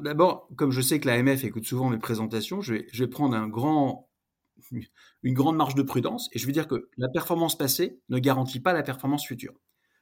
[0.00, 3.34] D'abord, comme je sais que l'AMF écoute souvent mes présentations, je vais, prendre
[5.22, 8.60] une grande marge de prudence et je vais dire que la performance passée ne garantit
[8.60, 9.54] pas la performance future.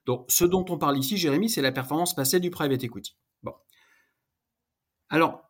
[0.05, 3.17] Donc, ce dont on parle ici, Jérémy, c'est la performance passée du private equity.
[3.43, 3.55] Bon.
[5.09, 5.48] Alors,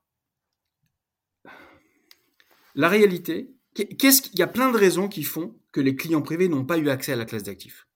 [2.79, 6.49] la réalité, qu'est-ce qu'il y a plein de raisons qui font que les clients privés
[6.49, 7.89] n'ont pas eu accès à la classe d'actifs?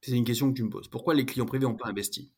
[0.00, 0.88] C'est une question que tu me poses.
[0.88, 2.32] Pourquoi les clients privés n'ont pas investi?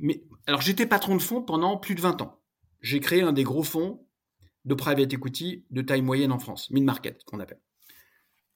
[0.00, 2.42] Mais alors j'étais patron de fonds pendant plus de 20 ans.
[2.80, 4.04] J'ai créé un des gros fonds
[4.64, 7.62] de private equity de taille moyenne en France, mid-market qu'on appelle.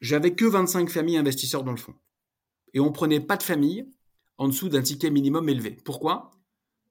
[0.00, 1.94] J'avais que 25 familles investisseurs dans le fonds.
[2.74, 3.88] Et on prenait pas de famille
[4.38, 5.78] en dessous d'un ticket minimum élevé.
[5.84, 6.32] Pourquoi?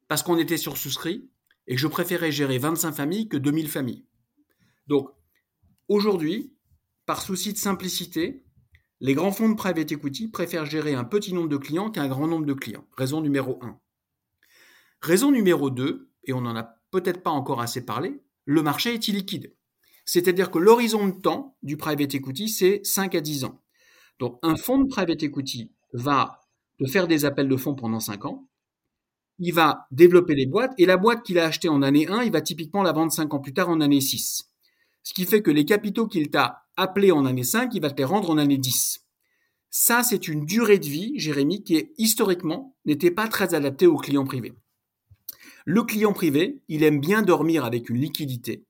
[0.07, 1.29] Parce qu'on était sur souscrit
[1.67, 4.06] et que je préférais gérer 25 familles que 2000 familles.
[4.87, 5.09] Donc,
[5.87, 6.53] aujourd'hui,
[7.05, 8.43] par souci de simplicité,
[8.99, 12.27] les grands fonds de private equity préfèrent gérer un petit nombre de clients qu'un grand
[12.27, 12.87] nombre de clients.
[12.97, 13.79] Raison numéro 1.
[15.01, 19.07] Raison numéro 2, et on n'en a peut-être pas encore assez parlé, le marché est
[19.07, 19.53] illiquide.
[20.05, 23.61] C'est-à-dire que l'horizon de temps du private equity, c'est 5 à 10 ans.
[24.19, 26.39] Donc un fonds de private equity va
[26.79, 28.49] te faire des appels de fonds pendant 5 ans,
[29.39, 32.31] il va développer les boîtes, et la boîte qu'il a achetée en année 1, il
[32.31, 34.49] va typiquement la vendre 5 ans plus tard en année 6.
[35.07, 37.95] Ce qui fait que les capitaux qu'il t'a appelés en année 5, il va te
[37.95, 39.05] les rendre en année 10.
[39.69, 44.25] Ça, c'est une durée de vie, Jérémy, qui historiquement n'était pas très adaptée aux clients
[44.25, 44.53] privés.
[45.63, 48.65] Le client privé, il aime bien dormir avec une liquidité.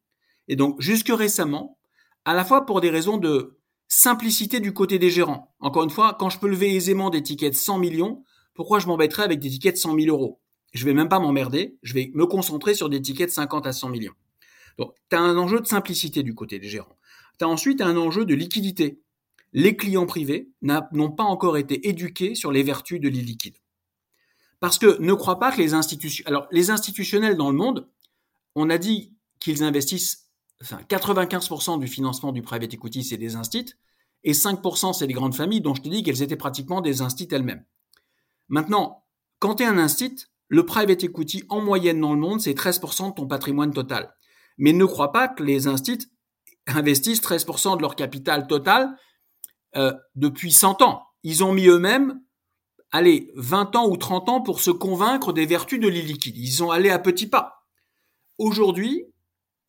[0.48, 1.80] Et donc, jusque récemment,
[2.24, 5.56] à la fois pour des raisons de simplicité du côté des gérants.
[5.60, 8.24] Encore une fois, quand je peux lever aisément des tickets de 100 millions,
[8.54, 10.40] pourquoi je m'embêterais avec des tickets de 100 000 euros?
[10.72, 13.74] Je vais même pas m'emmerder, je vais me concentrer sur des tickets de 50 à
[13.74, 14.14] 100 millions.
[14.78, 16.98] Donc, tu as un enjeu de simplicité du côté des gérants.
[17.40, 19.02] Tu as ensuite un enjeu de liquidité.
[19.54, 23.58] Les clients privés n'ont pas encore été éduqués sur les vertus de l'illiquide.
[24.60, 26.24] Parce que ne crois pas que les institutions...
[26.28, 27.88] Alors, les institutionnels dans le monde,
[28.56, 30.26] on a dit qu'ils investissent...
[30.62, 33.76] Enfin, 95% du financement du private equity, c'est des instituts,
[34.24, 37.36] et 5% c'est des grandes familles dont je te dis qu'elles étaient pratiquement des instituts
[37.36, 37.64] elles-mêmes.
[38.50, 39.06] Maintenant,
[39.38, 43.10] quand tu es un institut, le private equity en moyenne dans le monde, c'est 13%
[43.10, 44.16] de ton patrimoine total.
[44.58, 46.08] Mais ne crois pas que les instituts
[46.66, 48.98] investissent 13% de leur capital total
[49.76, 51.04] euh, depuis 100 ans.
[51.24, 52.20] Ils ont mis eux-mêmes
[52.92, 56.38] allez, 20 ans ou 30 ans pour se convaincre des vertus de l'illiquide.
[56.38, 57.66] Ils ont allé à petits pas.
[58.38, 59.06] Aujourd'hui,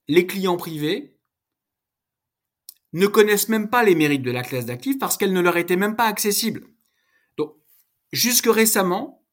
[0.09, 1.17] les clients privés
[2.93, 5.77] ne connaissent même pas les mérites de la classe d'actifs parce qu'elle ne leur était
[5.77, 6.67] même pas accessible.
[7.37, 7.55] Donc,
[8.13, 9.25] jusque récemment,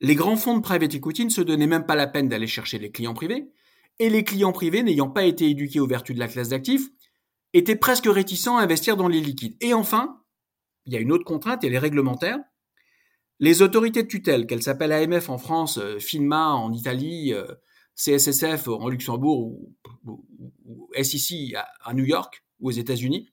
[0.00, 2.78] les grands fonds de private equity ne se donnaient même pas la peine d'aller chercher
[2.78, 3.52] les clients privés,
[4.00, 6.88] et les clients privés, n'ayant pas été éduqués aux vertus de la classe d'actifs,
[7.52, 9.56] étaient presque réticents à investir dans les liquides.
[9.60, 10.22] Et enfin,
[10.86, 12.38] il y a une autre contrainte, elle est réglementaire.
[13.40, 17.46] Les autorités de tutelle, qu'elles s'appellent AMF en France, euh, FINMA en Italie, euh,
[17.94, 19.52] CSSF en Luxembourg
[20.06, 23.28] ou, SEC à, New York ou aux États-Unis,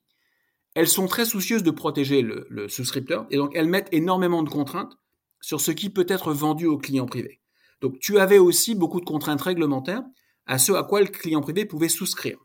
[0.75, 4.49] elles sont très soucieuses de protéger le, le, souscripteur et donc elles mettent énormément de
[4.49, 4.97] contraintes
[5.39, 7.41] sur ce qui peut être vendu aux clients privés.
[7.81, 10.03] Donc tu avais aussi beaucoup de contraintes réglementaires
[10.47, 12.39] à ce à quoi le client privé pouvait souscrire.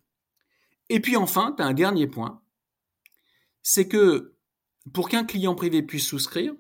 [0.89, 2.43] Et puis enfin, tu as un dernier point,
[3.63, 4.35] c'est que
[4.93, 6.55] pour qu'un client privé puisse souscrire,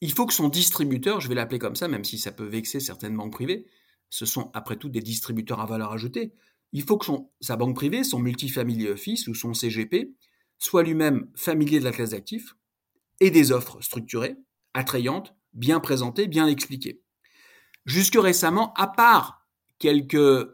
[0.00, 2.80] il faut que son distributeur, je vais l'appeler comme ça, même si ça peut vexer
[2.80, 3.66] certaines banques privées,
[4.10, 6.32] ce sont après tout des distributeurs à valeur ajoutée,
[6.72, 7.06] il faut que
[7.40, 10.14] sa banque privée, son multifamily office ou son CGP,
[10.58, 12.54] soit lui-même familier de la classe d'actifs
[13.20, 14.36] et des offres structurées,
[14.74, 17.00] attrayantes, bien présentées, bien expliquées.
[17.84, 19.45] Jusque récemment, à part
[19.78, 20.48] quelques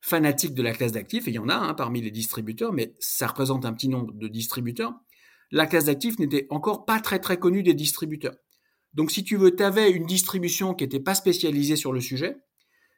[0.00, 2.94] fanatiques de la classe d'actifs, et il y en a hein, parmi les distributeurs, mais
[2.98, 4.94] ça représente un petit nombre de distributeurs,
[5.50, 8.36] la classe d'actifs n'était encore pas très très connue des distributeurs.
[8.94, 12.36] Donc si tu veux, tu avais une distribution qui n'était pas spécialisée sur le sujet,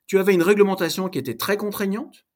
[0.06, 2.26] tu avais une réglementation qui était très contraignante,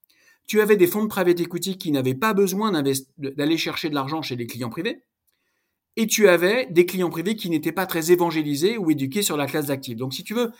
[0.47, 2.71] tu avais des fonds de private equity qui n'avaient pas besoin
[3.19, 5.03] d'aller chercher de l'argent chez les clients privés,
[5.97, 9.47] et tu avais des clients privés qui n'étaient pas très évangélisés ou éduqués sur la
[9.47, 9.97] classe d'actifs.
[9.97, 10.53] Donc si tu veux,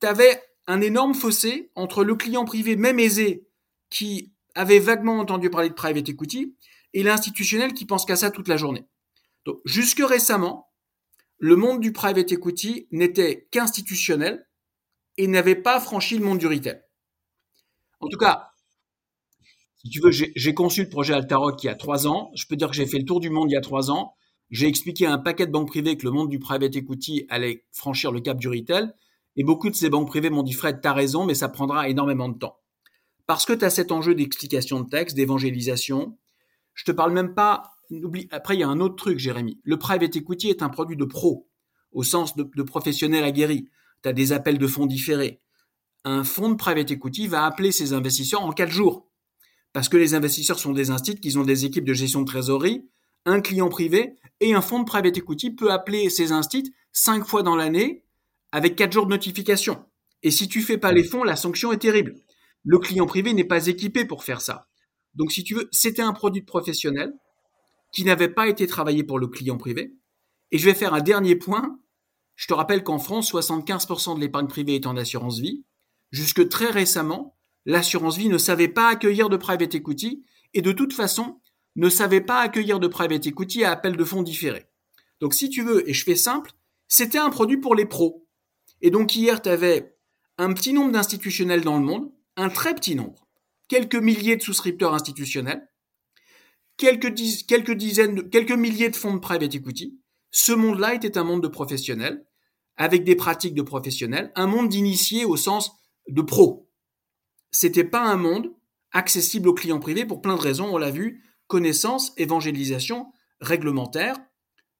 [0.00, 3.48] tu avais un énorme fossé entre le client privé, même aisé,
[3.90, 6.56] qui avait vaguement entendu parler de private equity,
[6.94, 8.86] et l'institutionnel qui pense qu'à ça toute la journée.
[9.64, 10.70] Jusque récemment,
[11.38, 14.46] le monde du private equity n'était qu'institutionnel
[15.16, 16.82] et n'avait pas franchi le monde du retail.
[18.00, 18.52] En tout cas,
[19.76, 22.30] si tu veux, j'ai conçu le projet Altaroc il y a trois ans.
[22.34, 24.14] Je peux dire que j'ai fait le tour du monde il y a trois ans.
[24.50, 27.64] J'ai expliqué à un paquet de banques privées que le monde du private equity allait
[27.72, 28.92] franchir le cap du retail.
[29.36, 32.28] Et beaucoup de ces banques privées m'ont dit Fred, t'as raison, mais ça prendra énormément
[32.28, 32.58] de temps.
[33.26, 36.18] Parce que tu as cet enjeu d'explication de texte, d'évangélisation.
[36.74, 37.72] Je te parle même pas
[38.30, 39.60] après, il y a un autre truc, Jérémy.
[39.64, 41.48] Le private equity est un produit de pro,
[41.92, 43.68] au sens de, professionnel aguerri.
[44.02, 45.40] Tu as des appels de fonds différés.
[46.04, 49.08] Un fonds de private equity va appeler ses investisseurs en quatre jours.
[49.72, 52.88] Parce que les investisseurs sont des instituts qui ont des équipes de gestion de trésorerie,
[53.24, 57.42] un client privé, et un fonds de private equity peut appeler ses instituts cinq fois
[57.42, 58.01] dans l'année
[58.52, 59.84] avec quatre jours de notification.
[60.22, 62.14] Et si tu fais pas les fonds, la sanction est terrible.
[62.64, 64.68] Le client privé n'est pas équipé pour faire ça.
[65.14, 67.12] Donc, si tu veux, c'était un produit professionnel
[67.90, 69.94] qui n'avait pas été travaillé pour le client privé.
[70.52, 71.78] Et je vais faire un dernier point.
[72.36, 75.64] Je te rappelle qu'en France, 75% de l'épargne privée est en assurance vie.
[76.10, 77.36] Jusque très récemment,
[77.66, 81.40] l'assurance vie ne savait pas accueillir de private equity et de toute façon
[81.76, 84.66] ne savait pas accueillir de private equity à appel de fonds différés.
[85.20, 86.52] Donc si tu veux, et je fais simple,
[86.88, 88.26] c'était un produit pour les pros.
[88.82, 89.96] Et donc hier, tu avais
[90.38, 93.26] un petit nombre d'institutionnels dans le monde, un très petit nombre,
[93.68, 95.68] quelques milliers de souscripteurs institutionnels,
[96.76, 99.98] quelques, dizaines, quelques milliers de fonds de private equity.
[100.30, 102.26] Ce monde-là était un monde de professionnels,
[102.76, 105.72] avec des pratiques de professionnels, un monde d'initiés au sens
[106.08, 106.68] de pro.
[107.50, 108.52] C'était pas un monde
[108.92, 114.16] accessible aux clients privés pour plein de raisons, on l'a vu, connaissance, évangélisation, réglementaire,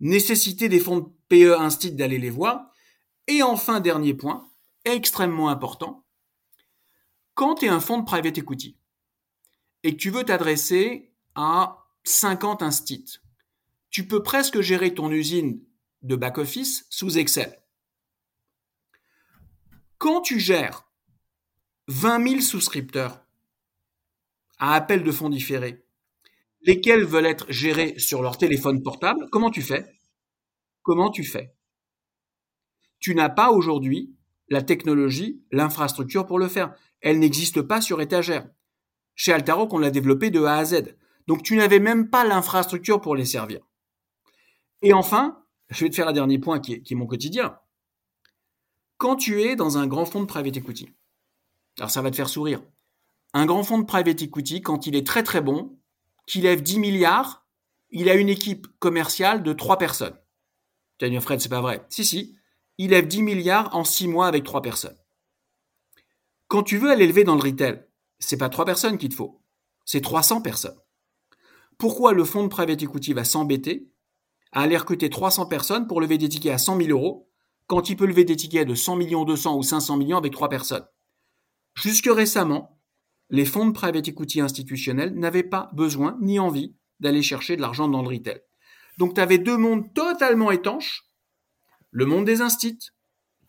[0.01, 2.72] nécessité des fonds de PE instit d'aller les voir,
[3.37, 4.49] et enfin, dernier point,
[4.85, 6.05] extrêmement important,
[7.35, 8.77] quand tu es un fonds de private equity
[9.83, 13.21] et que tu veux t'adresser à 50 instits,
[13.91, 15.63] tu peux presque gérer ton usine
[16.03, 17.59] de back-office sous Excel.
[19.99, 20.89] Quand tu gères
[21.89, 23.25] 20 000 souscripteurs
[24.59, 25.85] à appel de fonds différés,
[26.63, 29.99] lesquels veulent être gérés sur leur téléphone portable, comment tu fais?
[30.83, 31.55] Comment tu fais?
[33.03, 34.17] Tu n'as pas aujourd'hui
[34.49, 36.75] la technologie, l'infrastructure pour le faire.
[37.01, 38.49] Elle n'existe pas sur étagère.
[39.15, 40.97] Chez Altaroc, on l'a développé de A à Z.
[41.27, 43.61] Donc tu n'avais même pas l'infrastructure pour les servir.
[44.83, 47.59] Et enfin, je vais te faire un dernier point qui est, qui est mon quotidien.
[48.99, 50.89] Quand tu es dans un grand fonds de private equity,
[51.79, 52.63] alors ça va te faire sourire.
[53.35, 55.77] Un grand fonds de private equity, quand il est très très bon,
[56.27, 57.49] qui lève 10 milliards,
[57.91, 60.17] il a une équipe commerciale de 3 personnes.
[60.99, 61.85] Tu as dit, Fred, c'est pas vrai.
[61.89, 62.37] Si, si.
[62.79, 64.97] Il lève 10 milliards en 6 mois avec 3 personnes.
[66.49, 67.85] Quand tu veux aller lever dans le retail,
[68.19, 69.43] c'est pas 3 personnes qu'il te faut.
[69.85, 70.79] C'est 300 personnes.
[71.79, 73.91] Pourquoi le fonds de private equity va s'embêter
[74.53, 77.29] à aller recruter 300 personnes pour lever des tickets à 100 000 euros
[77.67, 80.49] quand il peut lever des tickets de 100 millions, 200 ou 500 millions avec 3
[80.49, 80.87] personnes?
[81.75, 82.79] Jusque récemment,
[83.31, 87.89] les fonds de private equity institutionnels n'avaient pas besoin ni envie d'aller chercher de l'argent
[87.89, 88.43] dans le retail.
[88.99, 91.05] Donc tu avais deux mondes totalement étanches,
[91.93, 92.93] le monde des instituts,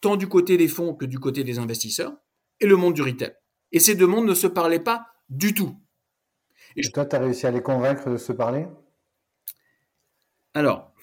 [0.02, 2.14] tant du côté des fonds que du côté des investisseurs,
[2.60, 3.34] et le monde du retail.
[3.72, 5.76] Et ces deux mondes ne se parlaient pas du tout.
[6.76, 8.68] Et, toi, tu as réussi à les convaincre de se parler?
[10.54, 10.94] Alors,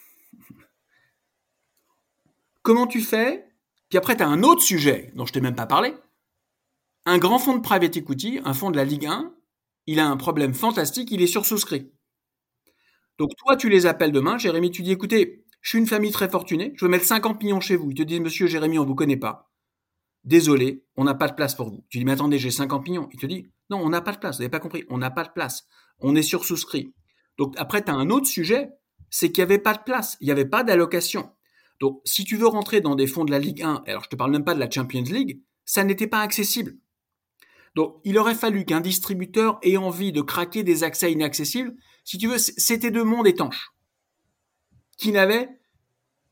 [2.62, 3.48] comment tu fais?
[3.88, 5.94] Puis après, tu as un autre sujet dont je t'ai même pas parlé,
[7.06, 9.34] un grand fonds de private equity, un fonds de la Ligue 1,
[9.86, 11.90] il a un problème fantastique, il est sursouscrit.
[13.18, 16.28] Donc toi, tu les appelles demain, Jérémy, tu dis, écoutez, je suis une famille très
[16.28, 17.90] fortunée, je veux mettre 50 millions chez vous.
[17.90, 19.50] Ils te disent, monsieur Jérémy, on ne vous connaît pas.
[20.24, 21.84] Désolé, on n'a pas de place pour vous.
[21.88, 23.08] Tu dis, mais attendez, j'ai 50 millions.
[23.12, 25.10] Il te dit, non, on n'a pas de place, vous n'avez pas compris, on n'a
[25.10, 25.66] pas de place.
[25.98, 26.94] On est sursouscrit.
[27.38, 28.70] Donc après, tu as un autre sujet,
[29.10, 31.30] c'est qu'il n'y avait pas de place, il n'y avait pas d'allocation.
[31.78, 34.16] Donc si tu veux rentrer dans des fonds de la Ligue 1, alors je te
[34.16, 36.76] parle même pas de la Champions League, ça n'était pas accessible.
[37.76, 41.76] Donc, il aurait fallu qu'un distributeur ait envie de craquer des accès inaccessibles.
[42.04, 43.70] Si tu veux, c'était deux mondes étanches
[45.00, 45.48] qui n'avaient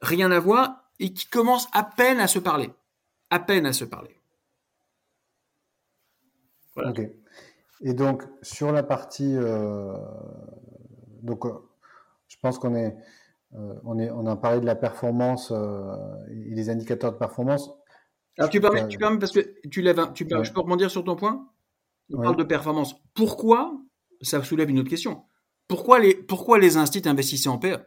[0.03, 2.71] rien à voir et qui commencent à peine à se parler.
[3.31, 4.15] À peine à se parler.
[6.77, 7.01] Ok.
[7.81, 9.35] Et donc, sur la partie.
[9.35, 9.97] Euh,
[11.23, 11.53] donc, euh,
[12.29, 12.95] je pense qu'on est,
[13.55, 15.53] euh, on est, on a parlé de la performance
[16.31, 17.71] et des indicateurs de performance.
[18.37, 21.17] Alors tu permets, tu permets parce que tu lèves, tu je peux rebondir sur ton
[21.17, 21.49] point?
[22.13, 22.95] On parle de performance.
[23.15, 23.73] Pourquoi
[24.21, 25.25] Ça soulève une autre question.
[25.67, 27.79] Pourquoi les, pourquoi les instituts investissaient en PE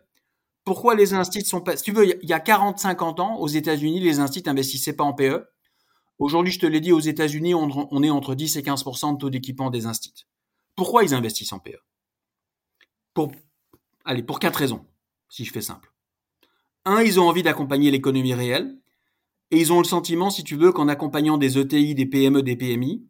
[0.64, 4.00] Pourquoi les instituts sont pas Si tu veux, il y a 40-50 ans, aux États-Unis,
[4.00, 5.46] les instituts investissaient pas en PE.
[6.20, 9.18] Aujourd'hui, je te l'ai dit, aux États-Unis, on, on, est entre 10 et 15% de
[9.18, 10.26] taux d'équipement des instituts.
[10.76, 11.80] Pourquoi ils investissent en PE
[13.14, 13.32] Pour,
[14.06, 14.86] allez, pour quatre raisons,
[15.30, 15.92] si je fais simple.
[16.86, 18.78] Un, ils ont envie d'accompagner l'économie réelle.
[19.52, 22.56] Et ils ont le sentiment, si tu veux, qu'en accompagnant des ETI, des PME, des
[22.56, 23.06] PMI,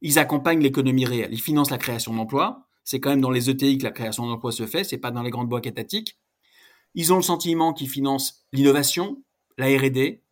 [0.00, 1.32] ils accompagnent l'économie réelle.
[1.32, 2.66] Ils financent la création d'emplois.
[2.82, 5.22] C'est quand même dans les ETI que la création d'emplois se fait, c'est pas dans
[5.22, 6.18] les grandes boîtes étatiques.
[6.94, 9.22] Ils ont le sentiment qu'ils financent l'innovation,
[9.58, 10.22] la R&D.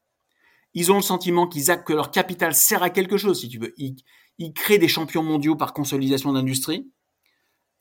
[0.75, 3.75] Ils ont le sentiment qu'ils que leur capital sert à quelque chose, si tu veux.
[3.77, 3.97] Ils,
[4.39, 6.91] ils créent des champions mondiaux par consolidation d'industrie.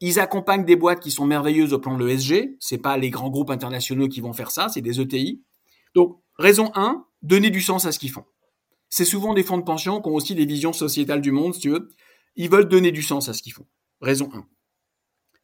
[0.02, 2.56] Ils accompagnent des boîtes qui sont merveilleuses au plan de l'ESG.
[2.60, 5.44] C'est pas les grands groupes internationaux qui vont faire ça, c'est des ETI.
[5.94, 8.26] Donc, raison 1, donner du sens à ce qu'ils font.
[8.90, 11.60] C'est souvent des fonds de pension qui ont aussi des visions sociétales du monde, si
[11.60, 11.90] tu veux.
[12.36, 13.68] Ils veulent donner du sens à ce qu'ils font.
[14.02, 14.46] Raison 1.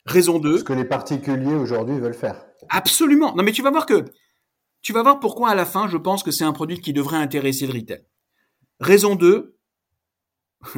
[0.05, 0.59] Raison 2.
[0.59, 2.45] Ce que les particuliers aujourd'hui veulent faire.
[2.69, 3.35] Absolument.
[3.35, 4.05] Non, mais tu vas voir que,
[4.81, 7.17] tu vas voir pourquoi à la fin, je pense que c'est un produit qui devrait
[7.17, 8.05] intéresser le retail.
[8.79, 9.57] Raison 2.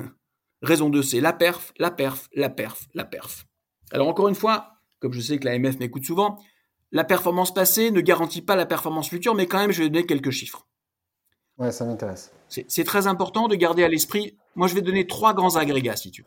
[0.62, 3.46] Raison 2, c'est la perf, la perf, la perf, la perf.
[3.92, 6.40] Alors encore une fois, comme je sais que l'AMF m'écoute souvent,
[6.92, 10.06] la performance passée ne garantit pas la performance future, mais quand même, je vais donner
[10.06, 10.68] quelques chiffres.
[11.58, 12.32] Ouais, ça m'intéresse.
[12.50, 14.38] C'est très important de garder à l'esprit.
[14.56, 16.24] Moi, je vais donner trois grands agrégats, si tu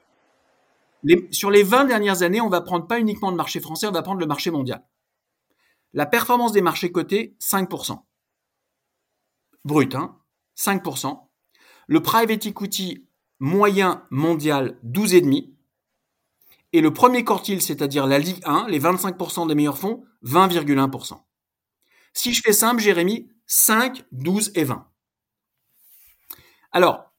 [1.05, 1.29] veux.
[1.31, 4.03] sur les 20 dernières années, on va prendre pas uniquement le marché français, on va
[4.03, 4.85] prendre le marché mondial.
[5.93, 8.03] La performance des marchés cotés, 5%.
[9.65, 10.19] Brut, hein
[10.57, 11.29] 5%.
[11.89, 13.07] Le private equity
[13.41, 15.55] moyen mondial, 12,5%.
[16.73, 21.21] Et le premier quartile, c'est-à-dire la Ligue 1, les 25% des meilleurs fonds, 20,1%.
[22.13, 24.87] Si je fais simple, Jérémy, 5, 12 et 20.
[26.71, 27.13] Alors,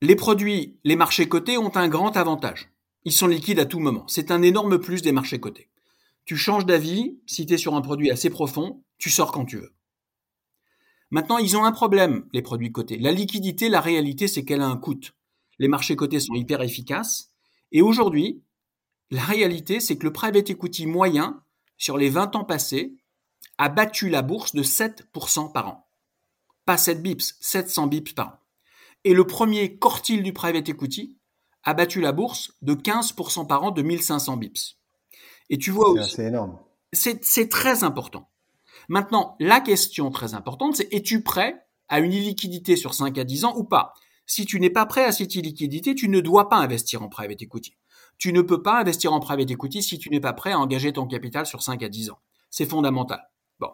[0.00, 2.70] les produits, les marchés cotés ont un grand avantage.
[3.04, 4.06] Ils sont liquides à tout moment.
[4.06, 5.68] C'est un énorme plus des marchés cotés.
[6.28, 9.56] Tu changes d'avis, si tu es sur un produit assez profond, tu sors quand tu
[9.56, 9.74] veux.
[11.10, 12.98] Maintenant, ils ont un problème, les produits cotés.
[12.98, 15.00] La liquidité, la réalité, c'est qu'elle a un coût.
[15.58, 17.32] Les marchés cotés sont hyper efficaces
[17.72, 18.42] Et aujourd'hui,
[19.10, 21.42] la réalité, c'est que le private equity moyen,
[21.78, 22.94] sur les 20 ans passés,
[23.56, 25.88] a battu la bourse de 7% par an.
[26.66, 28.38] Pas 7 bips, 700 bips par an.
[29.04, 31.16] Et le premier quartile du private equity
[31.62, 34.77] a battu la bourse de 15% par an de 1500 bips.
[35.50, 36.14] Et tu vois aussi.
[36.16, 36.58] C'est énorme.
[36.92, 38.28] C'est très important.
[38.88, 43.44] Maintenant, la question très importante, c'est es-tu prêt à une illiquidité sur 5 à 10
[43.44, 43.92] ans ou pas?
[44.26, 47.42] Si tu n'es pas prêt à cette illiquidité, tu ne dois pas investir en private
[47.42, 47.76] equity.
[48.18, 50.92] Tu ne peux pas investir en private equity si tu n'es pas prêt à engager
[50.92, 52.18] ton capital sur 5 à 10 ans.
[52.50, 53.30] C'est fondamental.
[53.58, 53.70] Bon.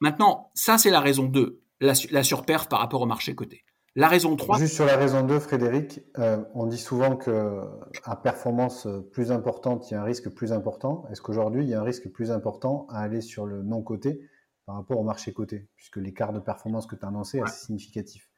[0.00, 3.64] Maintenant, ça, c'est la raison 2, la, la surperf par rapport au marché coté.
[3.96, 4.58] La raison 3.
[4.58, 9.94] Juste sur la raison 2, Frédéric, euh, on dit souvent qu'à performance plus importante, il
[9.94, 11.06] y a un risque plus important.
[11.10, 14.28] Est-ce qu'aujourd'hui, il y a un risque plus important à aller sur le non coté
[14.66, 17.66] par rapport au marché coté, puisque l'écart de performance que tu as annoncé est assez
[17.66, 18.30] significatif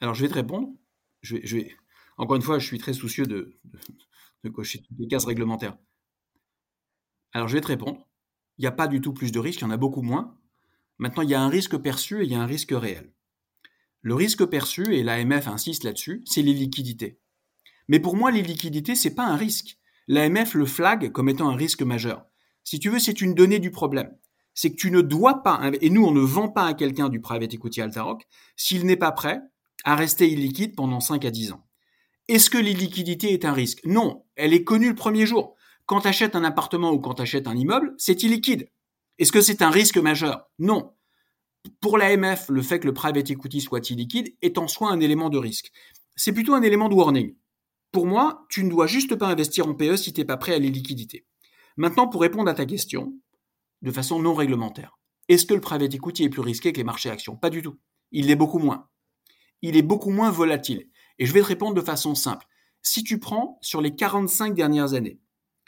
[0.00, 0.68] Alors, je vais te répondre.
[1.22, 1.76] Je vais,
[2.16, 3.56] Encore une fois, je suis très soucieux de,
[4.44, 5.76] de cocher toutes les cases réglementaires.
[7.32, 8.06] Alors je vais te répondre.
[8.58, 10.36] Il n'y a pas du tout plus de risques, il y en a beaucoup moins.
[10.98, 13.12] Maintenant, il y a un risque perçu et il y a un risque réel.
[14.08, 17.20] Le risque perçu, et l'AMF insiste là-dessus, c'est les liquidités.
[17.88, 19.76] Mais pour moi, les liquidités, c'est pas un risque.
[20.06, 22.24] L'AMF le flag comme étant un risque majeur.
[22.64, 24.16] Si tu veux, c'est une donnée du problème.
[24.54, 27.20] C'est que tu ne dois pas, et nous, on ne vend pas à quelqu'un du
[27.20, 29.42] private equity Altaroc s'il n'est pas prêt
[29.84, 31.66] à rester illiquide pendant 5 à 10 ans.
[32.28, 33.84] Est-ce que l'illiquidité est un risque?
[33.84, 35.54] Non, elle est connue le premier jour.
[35.84, 38.70] Quand tu achètes un appartement ou quand tu achètes un immeuble, c'est illiquide.
[39.18, 40.48] Est-ce que c'est un risque majeur?
[40.58, 40.94] Non.
[41.80, 45.30] Pour l'AMF, le fait que le private equity soit illiquide est en soi un élément
[45.30, 45.70] de risque.
[46.16, 47.34] C'est plutôt un élément de warning.
[47.92, 50.54] Pour moi, tu ne dois juste pas investir en PE si tu n'es pas prêt
[50.54, 51.26] à l'illiquidité.
[51.76, 53.14] Maintenant, pour répondre à ta question,
[53.82, 57.10] de façon non réglementaire, est-ce que le private equity est plus risqué que les marchés
[57.10, 57.36] actions?
[57.36, 57.78] Pas du tout.
[58.12, 58.88] Il l'est beaucoup moins.
[59.62, 60.88] Il est beaucoup moins volatile.
[61.18, 62.46] Et je vais te répondre de façon simple.
[62.82, 65.20] Si tu prends sur les 45 dernières années,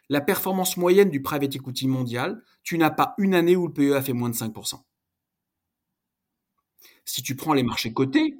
[0.08, 3.94] la performance moyenne du private equity mondial, tu n'as pas une année où le PE
[3.94, 4.82] a fait moins de 5%.
[7.04, 8.36] Si tu prends les marchés cotés,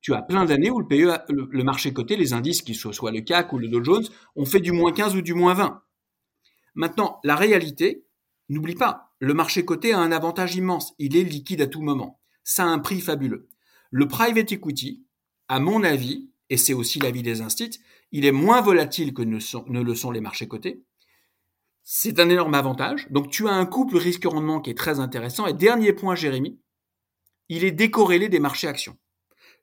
[0.00, 0.86] tu as plein d'années où le
[1.28, 4.44] le, marché coté, les indices, qui soient soit le CAC ou le Dow Jones, ont
[4.44, 5.82] fait du moins 15 ou du moins 20.
[6.74, 8.04] Maintenant, la réalité,
[8.48, 10.92] n'oublie pas, le marché coté a un avantage immense.
[10.98, 12.20] Il est liquide à tout moment.
[12.42, 13.48] Ça a un prix fabuleux.
[13.90, 15.06] Le private equity,
[15.48, 17.80] à mon avis, et c'est aussi l'avis des instituts,
[18.12, 20.84] il est moins volatile que ne, le sont les marchés cotés.
[21.82, 23.08] C'est un énorme avantage.
[23.10, 25.46] Donc tu as un couple risque-rendement qui est très intéressant.
[25.46, 26.60] Et dernier point, Jérémy,
[27.48, 28.96] il est décorrélé des marchés actions,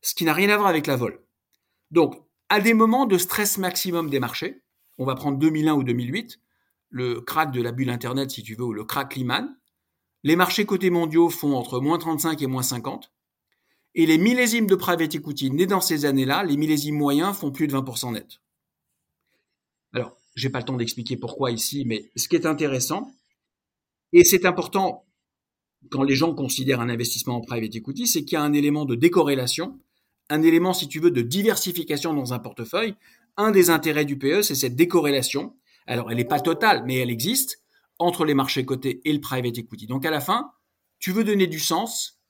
[0.02, 1.24] ce qui n'a rien à voir avec la vol.
[1.90, 2.16] Donc,
[2.50, 4.62] à des moments de stress maximum des marchés,
[4.98, 6.40] on va prendre 2001 ou 2008,
[6.90, 9.58] le crack de la bulle Internet, si tu veux, ou le crack Lehman,
[10.24, 13.12] les marchés cotés mondiaux font entre moins 35 et moins 50.
[13.96, 17.68] Et les millésimes de private equity nés dans ces années-là, les millésimes moyens font plus
[17.68, 18.40] de 20% net.
[19.94, 23.14] Alors, j'ai pas le temps d'expliquer pourquoi ici, mais ce qui est intéressant,
[24.14, 25.06] et c'est important
[25.90, 28.86] quand les gens considèrent un investissement en private equity, c'est qu'il y a un élément
[28.86, 29.80] de décorrélation,
[30.30, 32.96] un élément, si tu veux, de diversification dans un portefeuille.
[33.38, 35.56] Un des intérêts du PE, c'est cette décorrélation.
[35.88, 37.64] Alors, elle n'est pas totale, mais elle existe
[38.00, 39.88] entre les marchés cotés et le private equity.
[39.88, 40.52] Donc, à la fin,
[41.00, 42.22] tu veux donner du sens,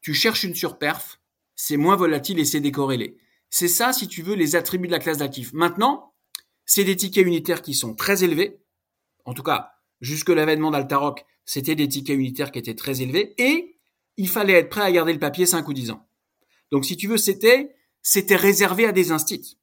[0.00, 1.20] tu cherches une surperf,
[1.54, 3.16] c'est moins volatile et c'est décorrélé.
[3.48, 5.52] C'est ça, si tu veux, les attributs de la classe d'actifs.
[5.52, 6.12] Maintenant,
[6.64, 8.60] c'est des tickets unitaires qui sont très élevés.
[9.24, 13.78] En tout cas, jusque l'avènement d'Altaroc, c'était des tickets unitaires qui étaient très élevés et
[14.18, 16.06] il fallait être prêt à garder le papier 5 ou 10 ans.
[16.70, 19.56] Donc, si tu veux, c'était, c'était réservé à des instituts.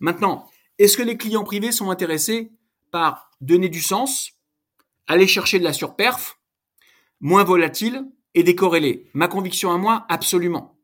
[0.00, 2.50] Maintenant, est-ce que les clients privés sont intéressés
[2.90, 4.32] par donner du sens,
[5.06, 6.38] aller chercher de la surperf,
[7.20, 9.10] moins volatile, et décorrélé.
[9.14, 10.78] Ma conviction à moi, absolument.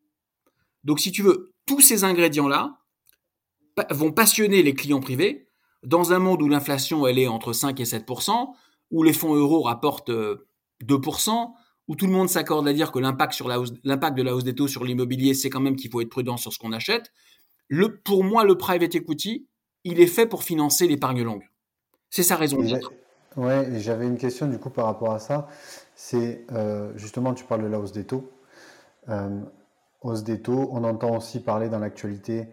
[0.84, 2.78] Donc si tu veux, tous ces ingrédients-là
[3.90, 5.46] vont passionner les clients privés
[5.82, 8.06] dans un monde où l'inflation elle est entre 5 et 7
[8.93, 11.47] où les fonds euros rapportent 2% euh,
[11.88, 13.36] où tout le monde s'accorde à dire que l'impact
[14.16, 16.53] de la hausse des taux sur l'immobilier, c'est quand même qu'il faut être prudent sur
[16.53, 17.11] ce qu'on achète.
[17.68, 19.49] Le, pour moi, le private equity,
[19.82, 21.51] il est fait pour financer l'épargne longue.
[22.09, 22.93] C'est sa raison d'être.
[23.36, 25.49] Ouais, j'avais une question du coup par rapport à ça
[25.95, 28.28] c'est euh, justement, tu parles de la hausse des taux.
[29.09, 29.40] Euh,
[30.01, 32.49] hausse des taux, on entend aussi parler dans l'actualité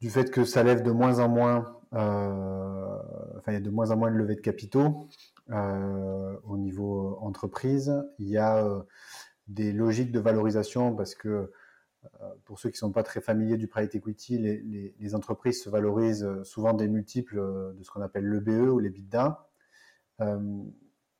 [0.00, 3.90] du fait que ça lève de moins en moins, enfin, il y a de moins
[3.90, 5.08] en moins de levées de capitaux
[5.50, 7.92] au niveau entreprise.
[8.18, 8.64] Il y a
[9.46, 11.50] des logiques de valorisation parce que
[12.44, 16.28] pour ceux qui ne sont pas très familiers du private equity, les, entreprises se valorisent
[16.44, 19.48] souvent des multiples de ce qu'on appelle l'EBE ou les BITDA.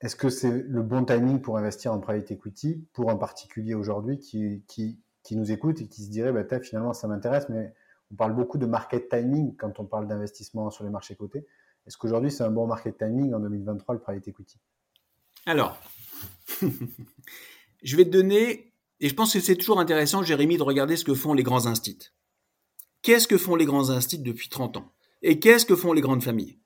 [0.00, 4.18] Est-ce que c'est le bon timing pour investir en private equity pour un particulier aujourd'hui
[4.18, 7.74] qui, qui, qui, nous écoute et qui se dirait bah, finalement ça m'intéresse, mais
[8.10, 11.46] On parle beaucoup de market timing quand on parle d'investissement sur les marchés cotés.
[11.86, 14.58] Est-ce qu'aujourd'hui, c'est un bon market timing en 2023, le private equity?
[15.46, 15.78] Alors,
[17.82, 21.04] je vais te donner, et je pense que c'est toujours intéressant, Jérémy, de regarder ce
[21.04, 22.12] que font les grands instituts.
[23.02, 24.92] Qu'est-ce que font les grands instituts depuis 30 ans?
[25.22, 26.58] Et qu'est-ce que font les grandes familles?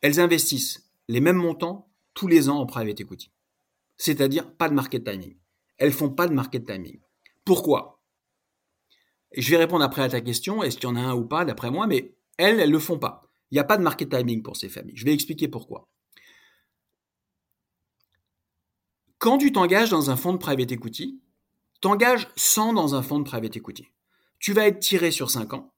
[0.00, 3.32] Elles investissent les mêmes montants tous les ans en private equity.
[3.96, 5.36] C'est-à-dire pas de market timing.
[5.78, 7.00] Elles font pas de market timing.
[7.44, 8.01] Pourquoi?
[9.36, 11.44] Je vais répondre après à ta question, est-ce qu'il y en a un ou pas
[11.44, 13.30] d'après moi, mais elles, elles le font pas.
[13.50, 14.96] Il n'y a pas de market timing pour ces familles.
[14.96, 15.88] Je vais expliquer pourquoi.
[19.18, 21.20] Quand tu t'engages dans un fonds de private equity,
[21.80, 23.86] t'engages 100 dans un fonds de private equity.
[24.38, 25.72] Tu vas être tiré sur 5 ans.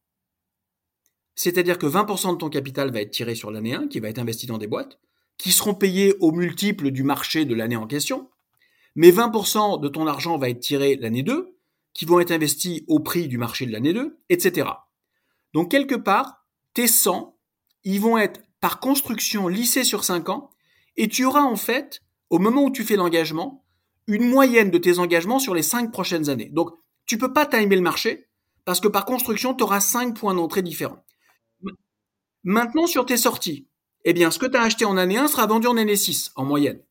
[1.34, 4.18] C'est-à-dire que 20% de ton capital va être tiré sur l'année 1, qui va être
[4.18, 4.98] investi dans des boîtes,
[5.36, 8.30] qui seront payées au multiple du marché de l'année en question.
[8.94, 11.53] Mais 20% de ton argent va être tiré l'année 2,
[11.94, 14.68] qui vont être investis au prix du marché de l'année 2, etc.
[15.54, 17.38] Donc quelque part, tes 100,
[17.84, 20.50] ils vont être par construction lissés sur 5 ans,
[20.96, 23.64] et tu auras en fait, au moment où tu fais l'engagement,
[24.06, 26.50] une moyenne de tes engagements sur les 5 prochaines années.
[26.50, 26.70] Donc
[27.06, 28.28] tu peux pas timer le marché,
[28.64, 31.04] parce que par construction, tu auras 5 points d'entrée différents.
[32.42, 33.68] Maintenant, sur tes sorties,
[34.04, 36.32] eh bien, ce que tu as acheté en année 1 sera vendu en année 6,
[36.36, 36.82] en moyenne.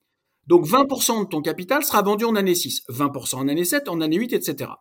[0.48, 4.02] Donc 20% de ton capital sera vendu en année 6, 20% en année 7, en
[4.02, 4.72] année 8, etc.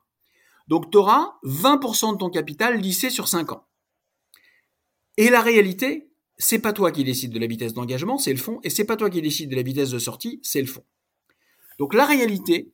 [0.68, 3.66] Donc tu auras 20% de ton capital lissé sur 5 ans.
[5.16, 8.60] Et la réalité, c'est pas toi qui décide de la vitesse d'engagement, c'est le fond,
[8.64, 10.84] et c'est pas toi qui décide de la vitesse de sortie, c'est le fond.
[11.78, 12.72] Donc la réalité,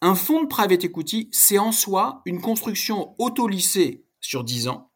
[0.00, 4.92] un fonds de private equity, c'est en soi une construction auto-lissée sur 10 ans,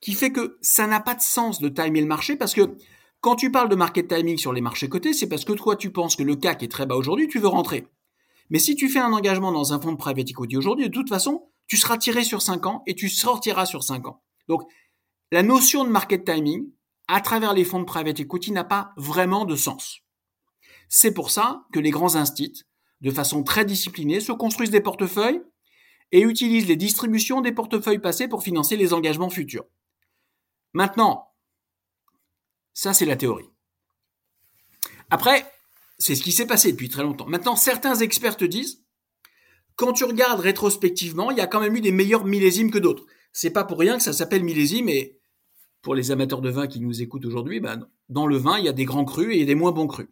[0.00, 2.76] qui fait que ça n'a pas de sens de timer le marché, parce que
[3.20, 5.90] quand tu parles de market timing sur les marchés cotés, c'est parce que toi, tu
[5.90, 7.86] penses que le CAC est très bas aujourd'hui, tu veux rentrer.
[8.54, 11.08] Mais si tu fais un engagement dans un fonds de private equity aujourd'hui, de toute
[11.08, 14.22] façon, tu seras tiré sur 5 ans et tu sortiras sur 5 ans.
[14.46, 14.62] Donc,
[15.32, 16.70] la notion de market timing,
[17.08, 20.02] à travers les fonds de private equity, n'a pas vraiment de sens.
[20.88, 22.62] C'est pour ça que les grands instituts,
[23.00, 25.42] de façon très disciplinée, se construisent des portefeuilles
[26.12, 29.64] et utilisent les distributions des portefeuilles passés pour financer les engagements futurs.
[30.74, 31.34] Maintenant,
[32.72, 33.50] ça, c'est la théorie.
[35.10, 35.44] Après,
[35.98, 37.26] c'est ce qui s'est passé depuis très longtemps.
[37.26, 38.84] Maintenant, certains experts te disent,
[39.76, 43.04] quand tu regardes rétrospectivement, il y a quand même eu des meilleurs millésimes que d'autres.
[43.32, 45.18] C'est pas pour rien que ça s'appelle millésime et
[45.82, 48.68] pour les amateurs de vin qui nous écoutent aujourd'hui, ben, dans le vin, il y
[48.68, 50.08] a des grands crus et des moins bons crus.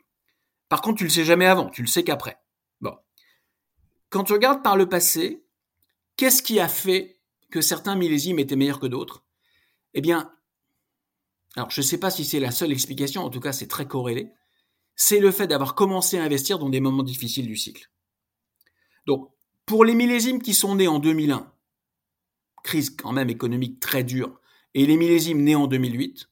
[0.68, 2.36] Par contre, tu le sais jamais avant, tu le sais qu'après.
[2.80, 2.96] Bon.
[4.10, 5.44] Quand tu regardes par le passé,
[6.16, 7.20] qu'est-ce qui a fait
[7.50, 9.24] que certains millésimes étaient meilleurs que d'autres?
[9.94, 10.32] Eh bien,
[11.56, 13.86] alors je ne sais pas si c'est la seule explication, en tout cas c'est très
[13.86, 14.32] corrélé,
[14.96, 17.90] c'est le fait d'avoir commencé à investir dans des moments difficiles du cycle.
[19.06, 19.30] Donc,
[19.66, 21.52] pour les millésimes qui sont nés en 2001,
[22.62, 24.40] crise quand même économique très dure,
[24.74, 26.28] et les millésimes nés en 2008,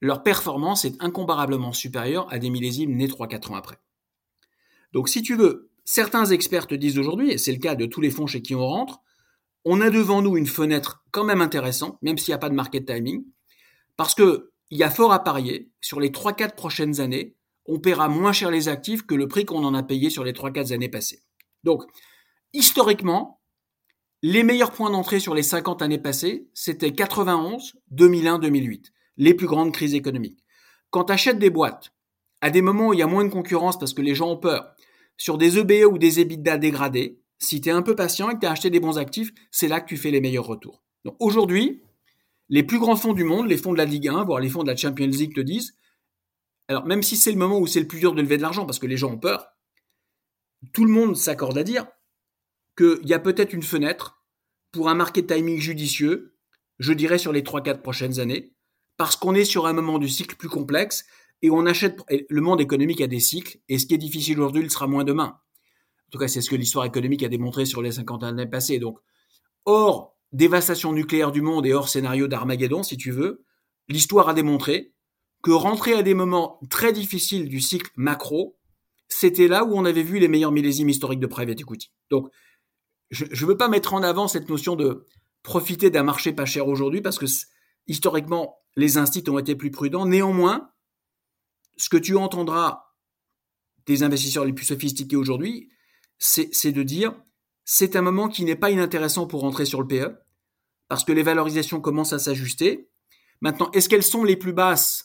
[0.00, 3.78] leur performance est incomparablement supérieure à des millésimes nés 3-4 ans après.
[4.92, 8.00] Donc si tu veux, certains experts te disent aujourd'hui, et c'est le cas de tous
[8.00, 9.00] les fonds chez qui on rentre,
[9.64, 12.54] on a devant nous une fenêtre quand même intéressante, même s'il n'y a pas de
[12.54, 13.24] market timing,
[13.96, 17.36] parce que il y a fort à parier, sur les 3-4 prochaines années,
[17.66, 20.32] on paiera moins cher les actifs que le prix qu'on en a payé sur les
[20.32, 21.22] 3-4 années passées.
[21.62, 21.82] Donc,
[22.52, 23.40] historiquement,
[24.22, 29.46] les meilleurs points d'entrée sur les 50 années passées, c'était 91, 2001, 2008, les plus
[29.46, 30.44] grandes crises économiques.
[30.90, 31.92] Quand tu achètes des boîtes,
[32.40, 34.36] à des moments où il y a moins de concurrence parce que les gens ont
[34.36, 34.74] peur,
[35.16, 38.40] sur des EBE ou des EBITDA dégradés, si tu es un peu patient et que
[38.40, 40.82] tu as acheté des bons actifs, c'est là que tu fais les meilleurs retours.
[41.04, 41.82] Donc aujourd'hui,
[42.48, 44.62] les plus grands fonds du monde, les fonds de la Ligue 1, voire les fonds
[44.62, 45.74] de la Champions League te disent,
[46.68, 48.66] alors même si c'est le moment où c'est le plus dur de lever de l'argent
[48.66, 49.48] parce que les gens ont peur,
[50.72, 51.86] tout le monde s'accorde à dire
[52.76, 54.24] qu'il y a peut-être une fenêtre
[54.72, 56.36] pour un market timing judicieux,
[56.78, 58.54] je dirais sur les 3-4 prochaines années,
[58.96, 61.04] parce qu'on est sur un moment du cycle plus complexe
[61.42, 64.62] et on achète, le monde économique a des cycles et ce qui est difficile aujourd'hui,
[64.62, 65.38] il sera moins demain.
[66.08, 68.78] En tout cas, c'est ce que l'histoire économique a démontré sur les 50 années passées.
[68.78, 68.98] Donc,
[69.64, 73.44] or, dévastation nucléaire du monde et hors scénario d'Armageddon, si tu veux,
[73.88, 74.93] l'histoire a démontré
[75.44, 78.56] que rentrer à des moments très difficiles du cycle macro,
[79.08, 81.92] c'était là où on avait vu les meilleurs millésimes historiques de private equity.
[82.08, 82.30] Donc,
[83.10, 85.06] je ne veux pas mettre en avant cette notion de
[85.42, 87.26] profiter d'un marché pas cher aujourd'hui parce que
[87.86, 90.06] historiquement, les instituts ont été plus prudents.
[90.06, 90.70] Néanmoins,
[91.76, 92.86] ce que tu entendras
[93.84, 95.68] des investisseurs les plus sophistiqués aujourd'hui,
[96.16, 97.14] c'est de dire
[97.66, 100.16] c'est un moment qui n'est pas inintéressant pour rentrer sur le PE
[100.88, 102.88] parce que les valorisations commencent à s'ajuster.
[103.42, 105.03] Maintenant, est-ce qu'elles sont les plus basses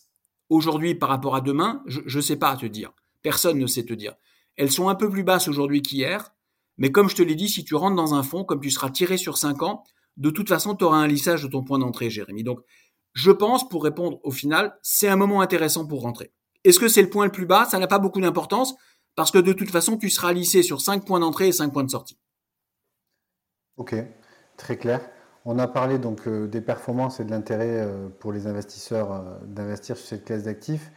[0.49, 2.91] aujourd'hui par rapport à demain Je ne sais pas te dire.
[3.21, 4.15] Personne ne sait te dire.
[4.57, 6.33] Elles sont un peu plus basses aujourd'hui qu'hier,
[6.77, 8.89] mais comme je te l'ai dit, si tu rentres dans un fonds, comme tu seras
[8.89, 9.83] tiré sur 5 ans,
[10.17, 12.43] de toute façon, tu auras un lissage de ton point d'entrée, Jérémy.
[12.43, 12.59] Donc,
[13.13, 16.31] je pense, pour répondre au final, c'est un moment intéressant pour rentrer.
[16.63, 17.65] Est-ce que c'est le point le plus bas?
[17.65, 18.75] Ça n'a pas beaucoup d'importance
[19.15, 21.83] parce que de toute façon, tu seras lissé sur 5 points d'entrée et 5 points
[21.83, 22.17] de sortie.
[23.77, 23.95] Ok,
[24.57, 25.01] très clair.
[25.45, 29.39] On a parlé donc euh, des performances et de l'intérêt euh, pour les investisseurs euh,
[29.45, 30.91] d'investir sur cette classe d'actifs.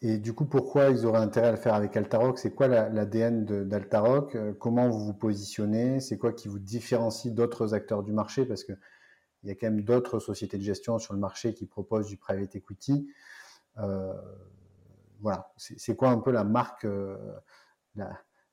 [0.00, 2.38] et du coup, pourquoi ils auraient intérêt à le faire avec Altaroc?
[2.38, 4.36] C'est quoi l'ADN d'Altaroc?
[4.58, 6.00] Comment vous vous positionnez?
[6.00, 8.44] C'est quoi qui vous différencie d'autres acteurs du marché?
[8.44, 8.76] Parce qu'il
[9.44, 12.56] y a quand même d'autres sociétés de gestion sur le marché qui proposent du private
[12.56, 13.08] equity.
[15.20, 16.86] voilà, c'est quoi un peu la marque,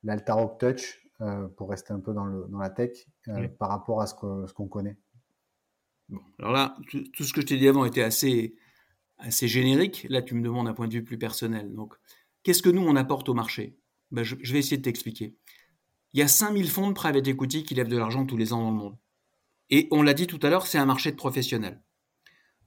[0.03, 1.08] l'Altaroc Touch?
[1.57, 4.47] Pour rester un peu dans, le, dans la tech euh, par rapport à ce qu'on
[4.47, 4.97] ce qu'on connaît
[6.07, 8.55] bon, Alors là, tout, ce que je t'ai dit avant était assez,
[9.17, 10.07] assez générique.
[10.09, 11.73] Là, tu me demandes un point de vue plus personnel.
[11.75, 11.95] Donc,
[12.43, 13.77] qu'est-ce que nous, on apporte au marché?
[14.11, 15.35] Ben, je, je, vais essayer de t'expliquer.
[16.13, 18.63] Il y a 5000 fonds de private equity qui lèvent de l'argent tous les ans
[18.63, 18.97] dans le monde.
[19.69, 21.83] Et on l'a dit tout à l'heure, c'est un marché de professionnels.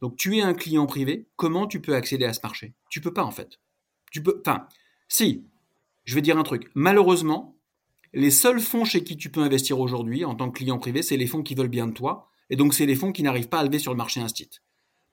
[0.00, 2.74] Donc, tu es un client privé, comment tu peux accéder à ce marché?
[2.90, 3.60] Tu peux pas, en fait.
[4.10, 4.68] Tu peux, enfin,
[5.08, 5.48] si,
[6.04, 6.70] je vais dire un truc.
[6.74, 7.56] Malheureusement,
[8.12, 11.16] les seuls fonds chez qui tu peux investir aujourd'hui en tant que client privé, c'est
[11.16, 12.28] les fonds qui veulent bien de toi.
[12.50, 14.50] Et donc, c'est les fonds qui n'arrivent pas à lever sur le marché instit.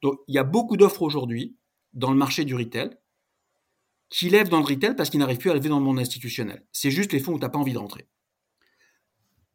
[0.02, 1.58] Donc, il y a beaucoup d'offres aujourd'hui
[1.94, 2.98] dans le marché du retail
[4.10, 6.66] qui lèvent dans le retail parce qu'ils n'arrivent plus à lever dans le monde institutionnel.
[6.72, 8.08] C'est juste les fonds où tu n'as pas envie de rentrer.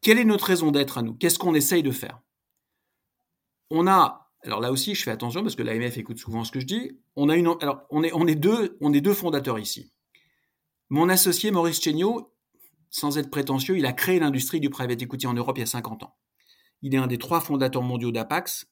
[0.01, 1.14] Quelle est notre raison d'être à nous?
[1.14, 2.20] Qu'est-ce qu'on essaye de faire?
[3.70, 6.61] On a, alors là aussi, je fais attention parce que l'AMF écoute souvent ce que
[6.61, 6.99] je dis.
[7.16, 7.49] On a une,
[7.90, 9.92] on est, on est deux, on est deux fondateurs ici.
[10.90, 12.34] Mon associé Maurice Chéniaud,
[12.95, 15.66] sans être prétentieux, il a créé l'industrie du private equity en Europe il y a
[15.66, 16.14] 50 ans.
[16.80, 18.70] Il est un des trois fondateurs mondiaux d'Apax.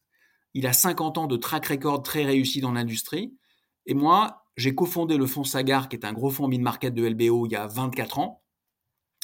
[0.54, 3.36] Il a 50 ans de track record très réussi dans l'industrie.
[3.84, 7.46] Et moi, j'ai cofondé le fonds Sagar, qui est un gros fonds mid-market de LBO
[7.46, 8.44] il y a 24 ans,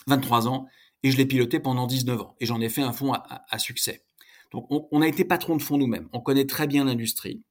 [0.08, 0.66] 23 ans,
[1.04, 2.34] et je l'ai piloté pendant 19 ans.
[2.40, 4.04] Et j'en ai fait un fonds à, succès.
[4.50, 6.08] Donc, on, on a été patron de fonds nous-mêmes.
[6.12, 7.44] On connaît très bien l'industrie.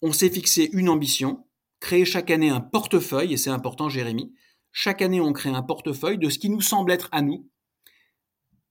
[0.00, 1.46] On s'est fixé une ambition,
[1.78, 4.34] créer chaque année un portefeuille, et c'est important, Jérémy,
[4.72, 7.48] chaque année, on crée un portefeuille de ce qui nous semble être à nous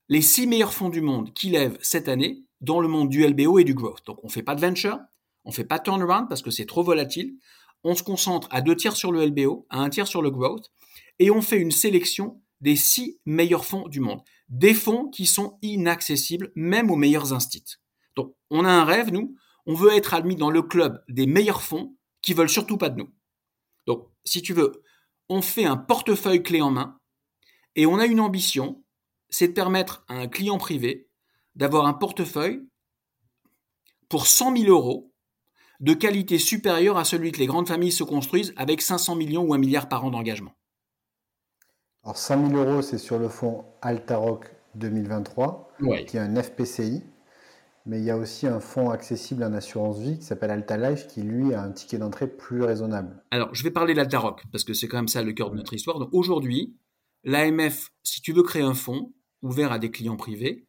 [0.09, 3.59] les six meilleurs fonds du monde qui lèvent cette année dans le monde du LBO
[3.59, 4.05] et du growth.
[4.05, 4.99] Donc, on ne fait pas de venture,
[5.45, 7.37] on ne fait pas de turnaround parce que c'est trop volatile.
[7.83, 10.69] On se concentre à deux tiers sur le LBO, à un tiers sur le growth,
[11.19, 14.21] et on fait une sélection des six meilleurs fonds du monde.
[14.49, 17.77] Des fonds qui sont inaccessibles même aux meilleurs instits.
[18.15, 19.35] Donc, on a un rêve, nous,
[19.65, 22.97] on veut être admis dans le club des meilleurs fonds qui veulent surtout pas de
[22.97, 23.09] nous.
[23.87, 24.83] Donc, si tu veux,
[25.31, 26.97] on fait un portefeuille clé en main
[27.77, 28.83] et on a une ambition,
[29.29, 31.07] c'est de permettre à un client privé
[31.55, 32.67] d'avoir un portefeuille
[34.09, 35.13] pour 100 000 euros
[35.79, 39.53] de qualité supérieure à celui que les grandes familles se construisent avec 500 millions ou
[39.53, 40.53] un milliard par an d'engagement.
[42.03, 45.71] Alors 100 000 euros, c'est sur le fonds Altaroc 2023,
[46.07, 47.03] qui est un FPCI
[47.85, 51.07] mais il y a aussi un fonds accessible en assurance vie qui s'appelle Alta Life
[51.07, 53.23] qui lui a un ticket d'entrée plus raisonnable.
[53.31, 55.73] Alors, je vais parler d'Altaroc parce que c'est quand même ça le cœur de notre
[55.73, 55.99] histoire.
[55.99, 56.75] Donc aujourd'hui,
[57.23, 60.65] l'AMF, si tu veux créer un fonds ouvert à des clients privés,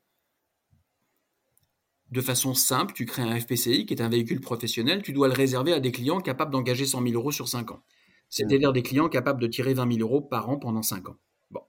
[2.11, 5.35] de façon simple, tu crées un FPCI qui est un véhicule professionnel, tu dois le
[5.35, 7.83] réserver à des clients capables d'engager 100 000 euros sur 5 ans.
[8.29, 11.17] C'est-à-dire des clients capables de tirer 20 000 euros par an pendant 5 ans.
[11.51, 11.63] Bon.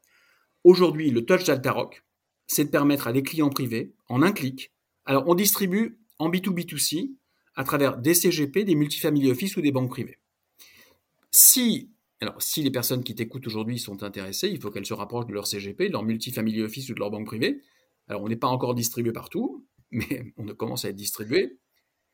[0.66, 2.04] Aujourd'hui, le touch d'Altaroc,
[2.48, 4.72] c'est de permettre à des clients privés, en un clic,
[5.06, 7.16] alors, on distribue en B2B2C
[7.56, 10.20] à travers des CGP, des multifamily office ou des banques privées.
[11.32, 11.91] Si,
[12.22, 15.34] alors, si les personnes qui t'écoutent aujourd'hui sont intéressées, il faut qu'elles se rapprochent de
[15.34, 17.62] leur CGP, de leur multifamily office ou de leur banque privée.
[18.08, 21.60] Alors, on n'est pas encore distribué partout, mais on commence à être distribué.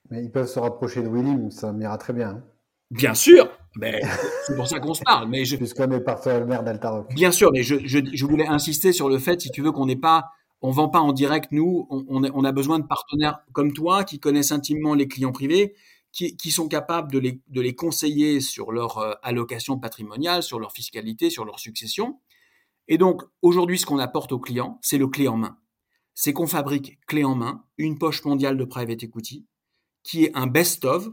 [0.10, 2.30] Mais ils peuvent se rapprocher de William, ça m'ira très bien.
[2.30, 2.44] Hein.
[2.92, 4.02] Bien sûr, mais
[4.48, 5.30] c'est pour ça qu'on se parle.
[5.30, 5.58] Mais je...
[5.58, 7.14] Puisqu'on est partenaire d'Altaroc.
[7.14, 9.96] Bien sûr, mais je, je, voulais insister sur le fait, si tu veux, qu'on n'est
[9.96, 10.32] pas
[10.62, 14.52] on vend pas en direct, nous, on, a besoin de partenaires comme toi qui connaissent
[14.52, 15.74] intimement les clients privés,
[16.12, 21.46] qui, sont capables de les, conseiller sur leur euh, allocation patrimoniale, sur leur fiscalité, sur
[21.46, 22.20] leur succession.
[22.88, 25.60] Et donc, aujourd'hui, ce qu'on apporte aux clients, c'est le clé en main.
[26.16, 29.46] C'est qu'on fabrique clé en main une poche mondiale de private equity
[30.04, 31.10] qui est un best-of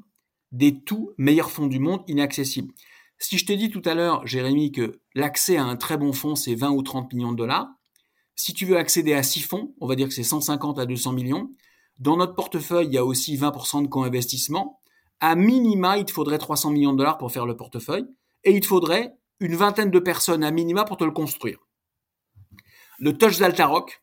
[0.53, 2.73] des tout meilleurs fonds du monde inaccessibles.
[3.19, 6.35] Si je t'ai dit tout à l'heure, Jérémy, que l'accès à un très bon fonds,
[6.35, 7.69] c'est 20 ou 30 millions de dollars,
[8.37, 11.13] si tu veux accéder à six fonds, on va dire que c'est 150 à 200
[11.13, 11.51] millions.
[11.99, 14.81] Dans notre portefeuille, il y a aussi 20% de co-investissement.
[15.21, 18.05] À minima, il te faudrait 300 millions de dollars pour faire le portefeuille
[18.45, 21.59] et il te faudrait une vingtaine de personnes à minima pour te le construire.
[22.99, 24.03] Le touch d'Altaroc,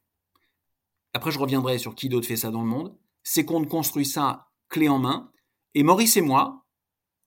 [1.13, 4.47] après je reviendrai sur qui d'autre fait ça dans le monde, c'est qu'on construit ça
[4.69, 5.31] clé en main.
[5.75, 6.65] Et Maurice et moi,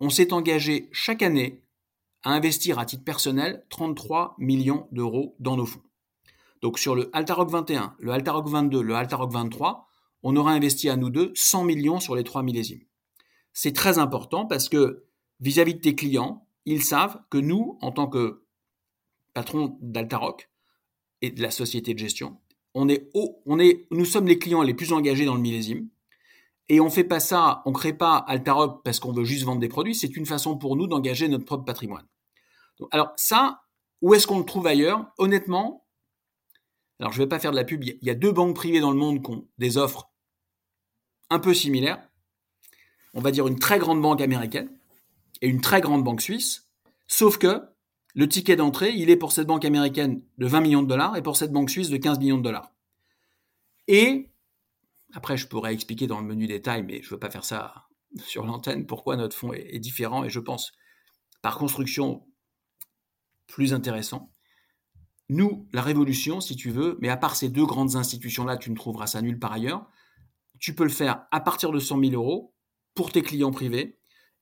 [0.00, 1.62] on s'est engagé chaque année
[2.22, 5.82] à investir à titre personnel 33 millions d'euros dans nos fonds.
[6.62, 9.86] Donc sur le Altaroc 21, le Altaroc 22, le Altaroc 23,
[10.22, 12.82] on aura investi à nous deux 100 millions sur les trois millésimes.
[13.52, 15.04] C'est très important parce que
[15.40, 18.42] vis-à-vis de tes clients, ils savent que nous, en tant que
[19.34, 20.50] patron d'Altaroc
[21.22, 22.38] et de la société de gestion,
[22.74, 25.88] on est, on est, nous sommes les clients les plus engagés dans le millésime.
[26.68, 29.68] Et on fait pas ça, on crée pas Altaroc parce qu'on veut juste vendre des
[29.68, 29.94] produits.
[29.94, 32.06] C'est une façon pour nous d'engager notre propre patrimoine.
[32.90, 33.62] alors ça,
[34.02, 35.06] où est-ce qu'on le trouve ailleurs?
[35.16, 35.85] Honnêtement,
[37.00, 37.84] alors je vais pas faire de la pub.
[37.84, 40.10] Il y a deux banques privées dans le monde qui ont des offres
[41.30, 42.08] un peu similaires.
[43.14, 44.70] On va dire une très grande banque américaine
[45.42, 46.68] et une très grande banque suisse.
[47.06, 47.62] Sauf que
[48.14, 51.22] le ticket d'entrée, il est pour cette banque américaine de 20 millions de dollars et
[51.22, 52.72] pour cette banque suisse de 15 millions de dollars.
[53.88, 54.30] Et
[55.12, 57.86] après, je pourrais expliquer dans le menu détail, mais je ne veux pas faire ça
[58.24, 60.24] sur l'antenne, pourquoi notre fonds est, différent?
[60.24, 60.72] Et je pense,
[61.42, 62.26] par construction,
[63.46, 64.32] plus intéressant.
[65.28, 68.76] Nous, la révolution, si tu veux, mais à part ces deux grandes institutions-là, tu ne
[68.76, 69.86] trouveras ça nulle part ailleurs,
[70.58, 72.54] tu peux le faire à partir de 100 000 euros
[72.94, 73.98] pour tes clients privés.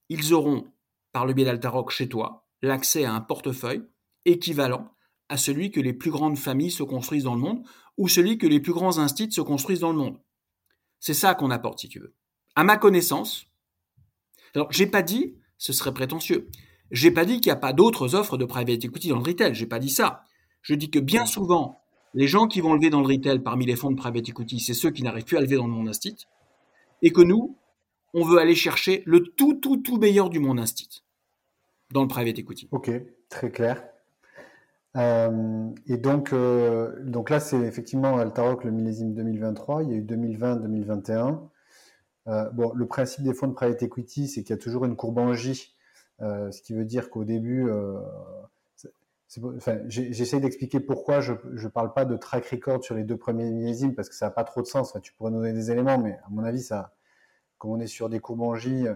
[0.08, 0.64] Ils auront,
[1.12, 3.84] par le biais d'Altaroc chez toi, l'accès à un portefeuille
[4.24, 4.94] équivalent
[5.28, 7.64] à celui que les plus grandes familles se construisent dans le monde
[7.96, 10.20] ou celui que les plus grands instituts se construisent dans le monde.
[11.00, 12.14] C'est ça qu'on apporte, si tu veux.
[12.56, 13.46] À ma connaissance,
[14.54, 16.48] alors j'ai pas dit, ce serait prétentieux,
[16.90, 19.54] j'ai pas dit qu'il n'y a pas d'autres offres de private equity dans le retail,
[19.54, 20.24] j'ai pas dit ça.
[20.64, 21.82] Je dis que bien souvent,
[22.14, 24.72] les gens qui vont lever dans le retail parmi les fonds de private equity, c'est
[24.72, 26.26] ceux qui n'arrivent plus à lever dans le monde instit,
[27.02, 27.58] et que nous,
[28.14, 31.04] on veut aller chercher le tout, tout, tout meilleur du monde instit
[31.92, 32.68] dans le private equity.
[32.72, 32.90] Ok,
[33.28, 33.84] très clair.
[34.96, 39.82] Euh, et donc, euh, donc là, c'est effectivement Altaroc le millésime 2023.
[39.82, 41.40] Il y a eu 2020-2021.
[42.26, 44.96] Euh, bon, le principe des fonds de private equity, c'est qu'il y a toujours une
[44.96, 45.76] courbe en J,
[46.20, 47.68] ce qui veut dire qu'au début,
[49.56, 53.50] enfin, j'essaie d'expliquer pourquoi je ne parle pas de track record sur les deux premiers
[53.50, 54.96] millésimes parce que ça n'a pas trop de sens.
[55.02, 56.94] tu pourrais nous donner des éléments, mais à mon avis, ça,
[57.58, 58.86] comme on est sur des courbes J,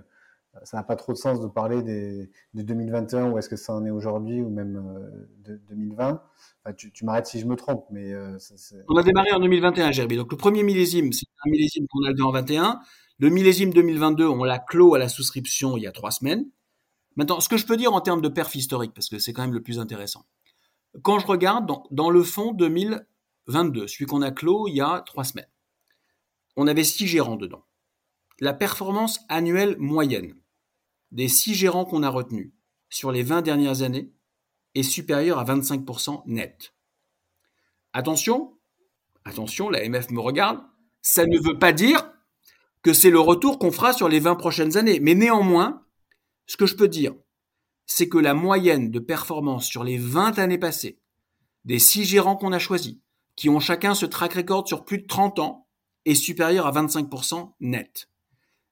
[0.64, 3.74] ça n'a pas trop de sens de parler des, de 2021 où est-ce que ça
[3.74, 6.22] en est aujourd'hui ou même euh, de 2020.
[6.76, 8.36] tu, m'arrêtes si je me trompe, mais euh,
[8.88, 10.16] on a démarré en 2021, Gerby.
[10.16, 12.80] Donc le premier millésime, c'est un millésime qu'on a levé en 21.
[13.18, 16.46] Le millésime 2022, on l'a clos à la souscription il y a trois semaines.
[17.18, 19.42] Maintenant, ce que je peux dire en termes de perf historique, parce que c'est quand
[19.42, 20.24] même le plus intéressant.
[21.02, 25.24] Quand je regarde dans, le fond 2022, celui qu'on a clos il y a trois
[25.24, 25.50] semaines,
[26.56, 27.64] on avait six gérants dedans
[28.40, 30.34] la performance annuelle moyenne
[31.10, 32.52] des six gérants qu'on a retenus
[32.88, 34.12] sur les 20 dernières années
[34.74, 36.74] est supérieure à 25% net.
[37.92, 38.56] Attention,
[39.24, 40.60] attention, la MF me regarde,
[41.02, 42.12] ça ne veut pas dire
[42.82, 45.00] que c'est le retour qu'on fera sur les 20 prochaines années.
[45.00, 45.84] Mais néanmoins,
[46.48, 47.14] ce que je peux dire,
[47.86, 50.98] c'est que la moyenne de performance sur les 20 années passées
[51.64, 52.96] des six gérants qu'on a choisis,
[53.36, 55.68] qui ont chacun ce track record sur plus de 30 ans,
[56.04, 58.08] est supérieure à 25% net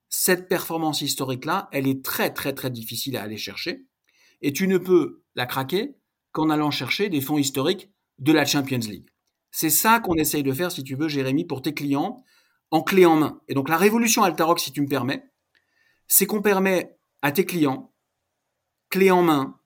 [0.08, 3.86] cette performance historique-là, elle est très très très difficile à aller chercher.
[4.42, 5.96] Et tu ne peux la craquer
[6.32, 9.08] qu'en allant chercher des fonds historiques de la Champions League.
[9.50, 12.22] C'est ça qu'on essaye de faire, si tu veux, Jérémy, pour tes clients,
[12.70, 13.40] en clé en main.
[13.48, 15.24] Et donc la révolution Altaroc, si tu me permets,
[16.08, 16.95] c'est qu'on permet
[17.26, 17.92] à tes clients,
[18.88, 19.58] clé en main,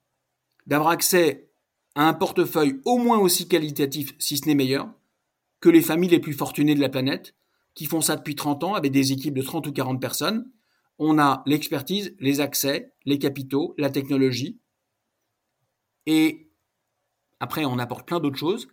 [0.66, 1.50] d'avoir accès
[1.94, 4.90] à un portefeuille au moins aussi qualitatif, si ce n'est meilleur,
[5.60, 7.34] que les familles les plus fortunées de la planète,
[7.74, 10.50] qui font ça depuis 30 ans avec des équipes de 30 ou 40 personnes.
[10.98, 14.58] On a l'expertise, les accès, les capitaux, la technologie.
[16.06, 16.50] Et
[17.40, 18.68] après, on apporte plein d'autres choses.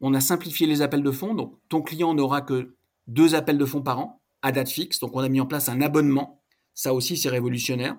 [0.00, 1.34] On a simplifié les appels de fonds.
[1.34, 2.74] Donc, ton client n'aura que
[3.06, 4.98] deux appels de fonds par an à date fixe.
[4.98, 6.42] Donc, on a mis en place un abonnement.
[6.74, 7.96] Ça aussi, c'est révolutionnaire.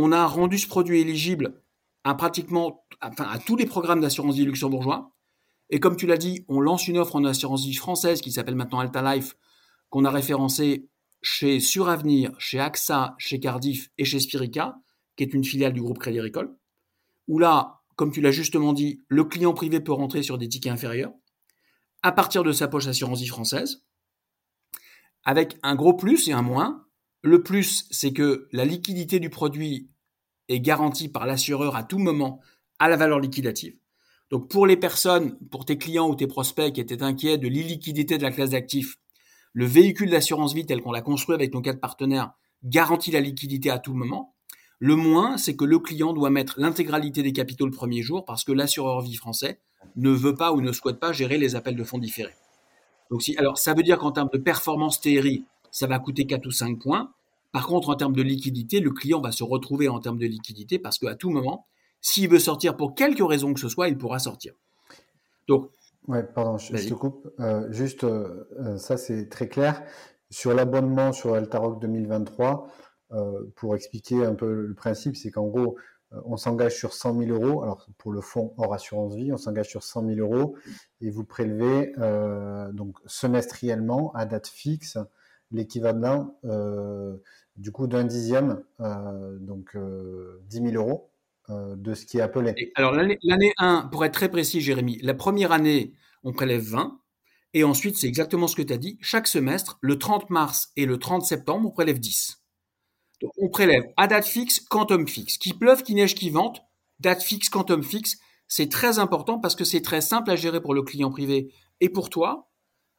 [0.00, 1.60] On a rendu ce produit éligible
[2.04, 5.12] à pratiquement, à tous les programmes d'assurance vie luxembourgeois.
[5.70, 8.54] Et comme tu l'as dit, on lance une offre en assurance vie française qui s'appelle
[8.54, 9.34] maintenant Alta Life
[9.90, 10.88] qu'on a référencé
[11.20, 14.76] chez Suravenir, chez AXA, chez Cardiff et chez Spirica,
[15.16, 16.56] qui est une filiale du groupe Crédit Agricole,
[17.26, 20.72] où là, comme tu l'as justement dit, le client privé peut rentrer sur des tickets
[20.72, 21.10] inférieurs
[22.04, 23.84] à partir de sa poche assurance vie française,
[25.24, 26.86] avec un gros plus et un moins.
[27.28, 29.90] Le plus, c'est que la liquidité du produit
[30.48, 32.40] est garantie par l'assureur à tout moment
[32.78, 33.76] à la valeur liquidative.
[34.30, 38.16] Donc pour les personnes, pour tes clients ou tes prospects qui étaient inquiets de l'illiquidité
[38.16, 38.96] de la classe d'actifs,
[39.52, 42.32] le véhicule d'assurance vie tel qu'on l'a construit avec nos quatre partenaires
[42.64, 44.34] garantit la liquidité à tout moment.
[44.78, 48.42] Le moins, c'est que le client doit mettre l'intégralité des capitaux le premier jour parce
[48.42, 49.60] que l'assureur vie français
[49.96, 52.36] ne veut pas ou ne souhaite pas gérer les appels de fonds différés.
[53.10, 56.46] Donc si, alors ça veut dire qu'en termes de performance TRI, ça va coûter 4
[56.46, 57.12] ou 5 points.
[57.52, 60.78] Par contre, en termes de liquidité, le client va se retrouver en termes de liquidité
[60.78, 61.66] parce qu'à tout moment,
[62.00, 64.54] s'il veut sortir pour quelque raison que ce soit, il pourra sortir.
[65.46, 65.70] Donc,
[66.08, 67.30] Ouais, pardon, je, te coupe.
[67.38, 69.84] Euh, juste, euh, euh, ça c'est très clair.
[70.30, 72.68] Sur l'abonnement sur Altaroc 2023,
[73.56, 75.76] pour expliquer un peu le principe, c'est qu'en gros,
[76.26, 77.62] on s'engage sur 100 000 euros.
[77.62, 80.56] Alors pour le fonds hors assurance vie, on s'engage sur 100 000 euros
[81.00, 81.94] et vous prélevez
[82.74, 84.98] donc semestriellement à date fixe
[85.50, 86.38] l'équivalent
[87.56, 91.10] du coup d'un dixième, donc 10 000 euros
[91.48, 92.72] de ce qui est appelé.
[92.74, 97.00] alors l'année 1, pour être très précis, Jérémy, la première année, on prélève 20.
[97.54, 98.98] Et ensuite, c'est exactement ce que tu as dit.
[99.00, 102.42] Chaque semestre, le 30 mars et le 30 septembre, on prélève 10.
[103.22, 105.38] Donc, on prélève à date fixe, quantum fixe.
[105.38, 106.60] Qui pleuve, qui neige, qui vente,
[107.00, 108.18] date fixe, quantum fixe.
[108.48, 111.88] C'est très important parce que c'est très simple à gérer pour le client privé et
[111.88, 112.50] pour toi.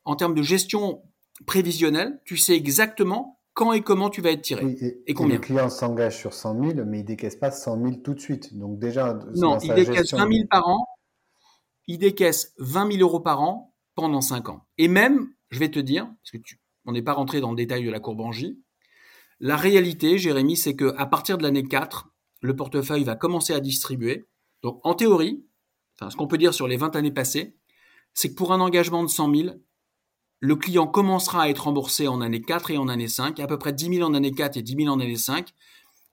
[0.04, 1.04] En termes de gestion
[1.46, 4.78] prévisionnelle, tu sais exactement quand et comment tu vas être tiré.
[5.06, 5.36] et, combien.
[5.36, 8.58] le client s'engage sur 100 000, mais il décaisse pas 100 000 tout de suite.
[8.58, 10.86] Donc déjà, non, il décaisse 20 000 par an.
[11.88, 14.62] Il décaisse 20 000 euros par an pendant 5 ans.
[14.78, 17.58] Et même, je vais te dire, parce que tu, on n'est pas rentré dans le
[17.58, 18.62] détail de la courbe en J,
[19.42, 22.08] la réalité, Jérémy, c'est qu'à partir de l'année 4,
[22.42, 24.28] le portefeuille va commencer à distribuer.
[24.64, 25.46] Donc en théorie,
[26.00, 27.58] ce qu'on peut dire sur les 20 années passées,
[28.14, 29.56] c'est que pour un engagement de 100 000,
[30.40, 33.58] le client commencera à être remboursé en année 4 et en année 5, à peu
[33.58, 35.54] près 10 000 en année 4 et 10 000 en année 5,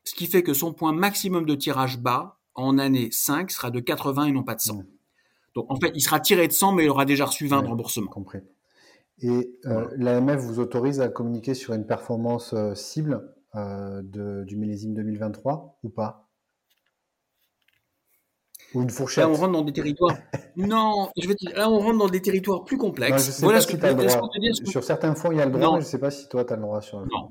[0.05, 3.81] ce qui fait que son point maximum de tirage bas en année 5 sera de
[3.81, 4.83] 80 et non pas de 100.
[5.55, 7.69] Donc en fait, il sera tiré de 100, mais il aura déjà reçu 20 de
[7.69, 8.11] remboursement.
[8.11, 8.41] Compris.
[9.23, 14.93] Et euh, l'AMF vous autorise à communiquer sur une performance euh, cible euh, du millésime
[14.95, 16.26] 2023 ou pas?
[18.77, 20.17] Ou une fourchette Là, on rentre dans des territoires.
[20.57, 23.41] non, je vais là, on rentre dans des territoires plus complexes.
[23.41, 24.55] voilà ce que, tu dire.
[24.67, 26.45] Sur certains fonds, il y a le droit, mais je ne sais pas si toi,
[26.45, 27.31] tu as le droit sur Non.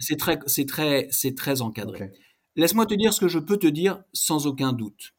[0.00, 2.10] C'est très, c'est très, c'est très encadré.
[2.56, 5.12] Laisse-moi te dire ce que je peux te dire sans aucun doute.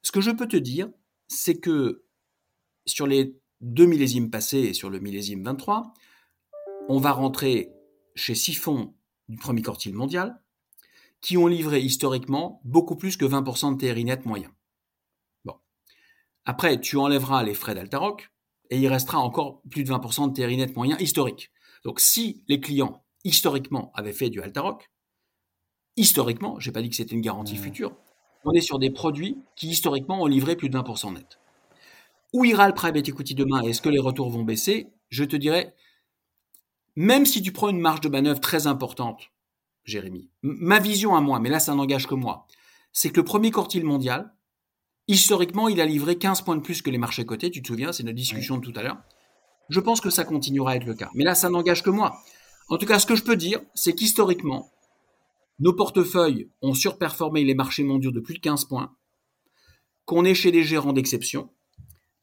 [0.00, 0.88] Ce que je peux te dire,
[1.28, 2.04] c'est que
[2.86, 5.92] sur les deux millésimes passés et sur le millésime 23,
[6.88, 7.72] on va rentrer
[8.14, 8.94] chez six fonds
[9.28, 10.40] du premier quartile mondial
[11.20, 14.50] qui ont livré historiquement beaucoup plus que 20% de TRI net moyen.
[16.44, 18.30] Après, tu enlèveras les frais d'Altaroc
[18.70, 21.50] et il restera encore plus de 20% de TRI net moyen historique.
[21.84, 24.90] Donc si les clients historiquement avaient fait du Altaroc,
[25.96, 27.96] historiquement, j'ai pas dit que c'était une garantie future,
[28.44, 31.38] on est sur des produits qui historiquement ont livré plus de 20% net.
[32.32, 33.62] Où ira le private equity demain?
[33.62, 34.88] Est-ce que les retours vont baisser?
[35.08, 35.74] Je te dirais,
[36.96, 39.30] même si tu prends une marge de manœuvre très importante,
[39.84, 42.46] Jérémy, ma vision à moi, mais là ça n'engage que moi,
[42.92, 44.33] c'est que le premier quartile mondial,
[45.08, 47.92] historiquement, il a livré 15 points de plus que les marchés cotés, tu te souviens,
[47.92, 48.98] c'est notre discussion de tout à l'heure.
[49.68, 51.10] Je pense que ça continuera à être le cas.
[51.14, 52.18] Mais là, ça n'engage que moi.
[52.68, 54.70] En tout cas, ce que je peux dire, c'est qu'historiquement,
[55.58, 58.94] nos portefeuilles ont surperformé les marchés mondiaux de plus de 15 points,
[60.04, 61.50] qu'on est chez des gérants d'exception,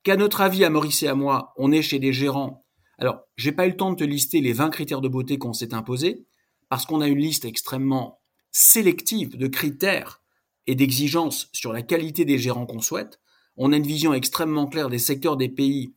[0.03, 2.65] qu'à notre avis, à Maurice et à moi, on est chez des gérants.
[2.97, 5.53] Alors, j'ai pas eu le temps de te lister les 20 critères de beauté qu'on
[5.53, 6.25] s'est imposés,
[6.69, 8.21] parce qu'on a une liste extrêmement
[8.51, 10.20] sélective de critères
[10.67, 13.19] et d'exigences sur la qualité des gérants qu'on souhaite.
[13.57, 15.93] On a une vision extrêmement claire des secteurs des pays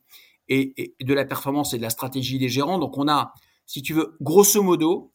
[0.49, 2.79] et, de la performance et de la stratégie des gérants.
[2.79, 3.33] Donc, on a,
[3.65, 5.11] si tu veux, grosso modo,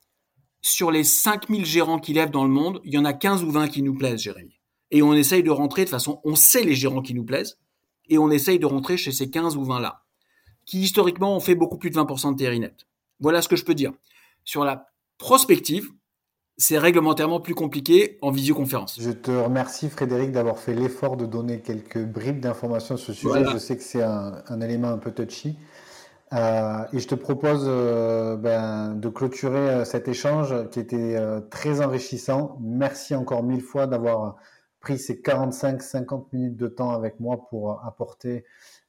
[0.63, 3.51] sur les 5000 gérants qui lèvent dans le monde, il y en a 15 ou
[3.51, 4.61] 20 qui nous plaisent, Jérémy.
[4.91, 7.59] Et on essaye de rentrer de façon, on sait les gérants qui nous plaisent,
[8.09, 10.03] et on essaye de rentrer chez ces 15 ou 20 là,
[10.67, 12.87] qui historiquement ont fait beaucoup plus de 20% de TRI net.
[13.21, 13.93] Voilà ce que je peux dire.
[14.45, 14.89] Sur la
[15.19, 15.89] prospective,
[16.61, 18.99] c'est réglementairement plus compliqué en visioconférence.
[19.01, 23.45] Je te remercie Frédéric d'avoir fait l'effort de donner quelques bribes d'informations sur ce sujet.
[23.51, 25.57] Je sais que c'est un, un, élément un peu touchy.
[26.35, 31.17] Euh, et je te propose euh, ben, de clôturer euh, cet échange qui était
[31.49, 32.59] très enrichissant.
[32.61, 34.37] Merci encore mille fois d'avoir
[34.81, 38.45] pris ces 45-50 minutes de temps avec moi pour apporter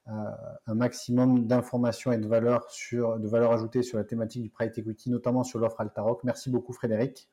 [0.08, 4.78] un maximum d'informations et de valeurs sur de valeur ajoutée sur la thématique du private
[4.78, 6.24] equity, notamment sur l'offre Altaroc.
[6.24, 7.30] Merci beaucoup Frédéric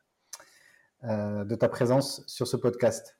[1.02, 3.18] de ta présence sur ce podcast.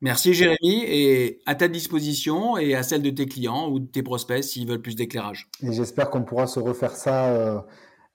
[0.00, 4.04] Merci Jérémy et à ta disposition et à celle de tes clients ou de tes
[4.04, 5.48] prospects s'ils veulent plus d'éclairage.
[5.62, 7.60] Et j'espère qu'on pourra se refaire ça euh,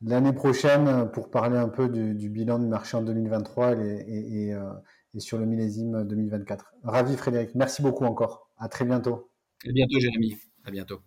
[0.01, 4.53] l'année prochaine pour parler un peu du, bilan du marché en 2023 euh, et,
[5.19, 6.73] sur le millésime 2024.
[6.83, 8.49] Ravi Frédéric, merci beaucoup encore.
[8.57, 9.29] À très bientôt.
[9.67, 10.37] À bientôt Jérémy.
[10.63, 11.01] À bientôt.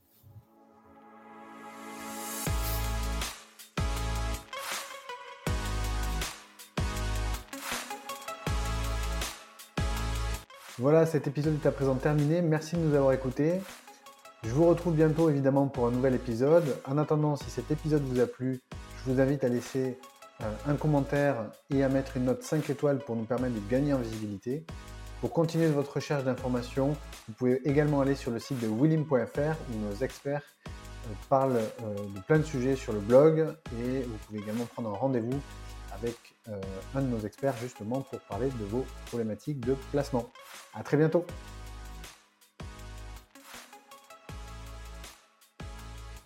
[10.78, 12.42] Voilà, cet épisode est à présent terminé.
[12.42, 13.62] Merci de nous avoir écoutés.
[14.44, 16.76] Je vous retrouve bientôt évidemment pour un nouvel épisode.
[16.84, 18.60] En attendant, si cet épisode vous a plu,
[18.98, 19.98] je vous invite à laisser
[20.42, 23.94] euh, un commentaire et à mettre une note 5 étoiles pour nous permettre de gagner
[23.94, 24.66] en visibilité.
[25.22, 26.94] Pour continuer votre recherche d'informations,
[27.26, 30.42] vous pouvez également aller sur le site de willim.fr où nos experts
[31.30, 33.46] parle de plein de sujets sur le blog
[33.80, 35.40] et vous pouvez également prendre un rendez-vous
[35.94, 36.35] avec
[36.94, 40.30] un de nos experts justement pour parler de vos problématiques de placement.
[40.74, 41.24] À très bientôt.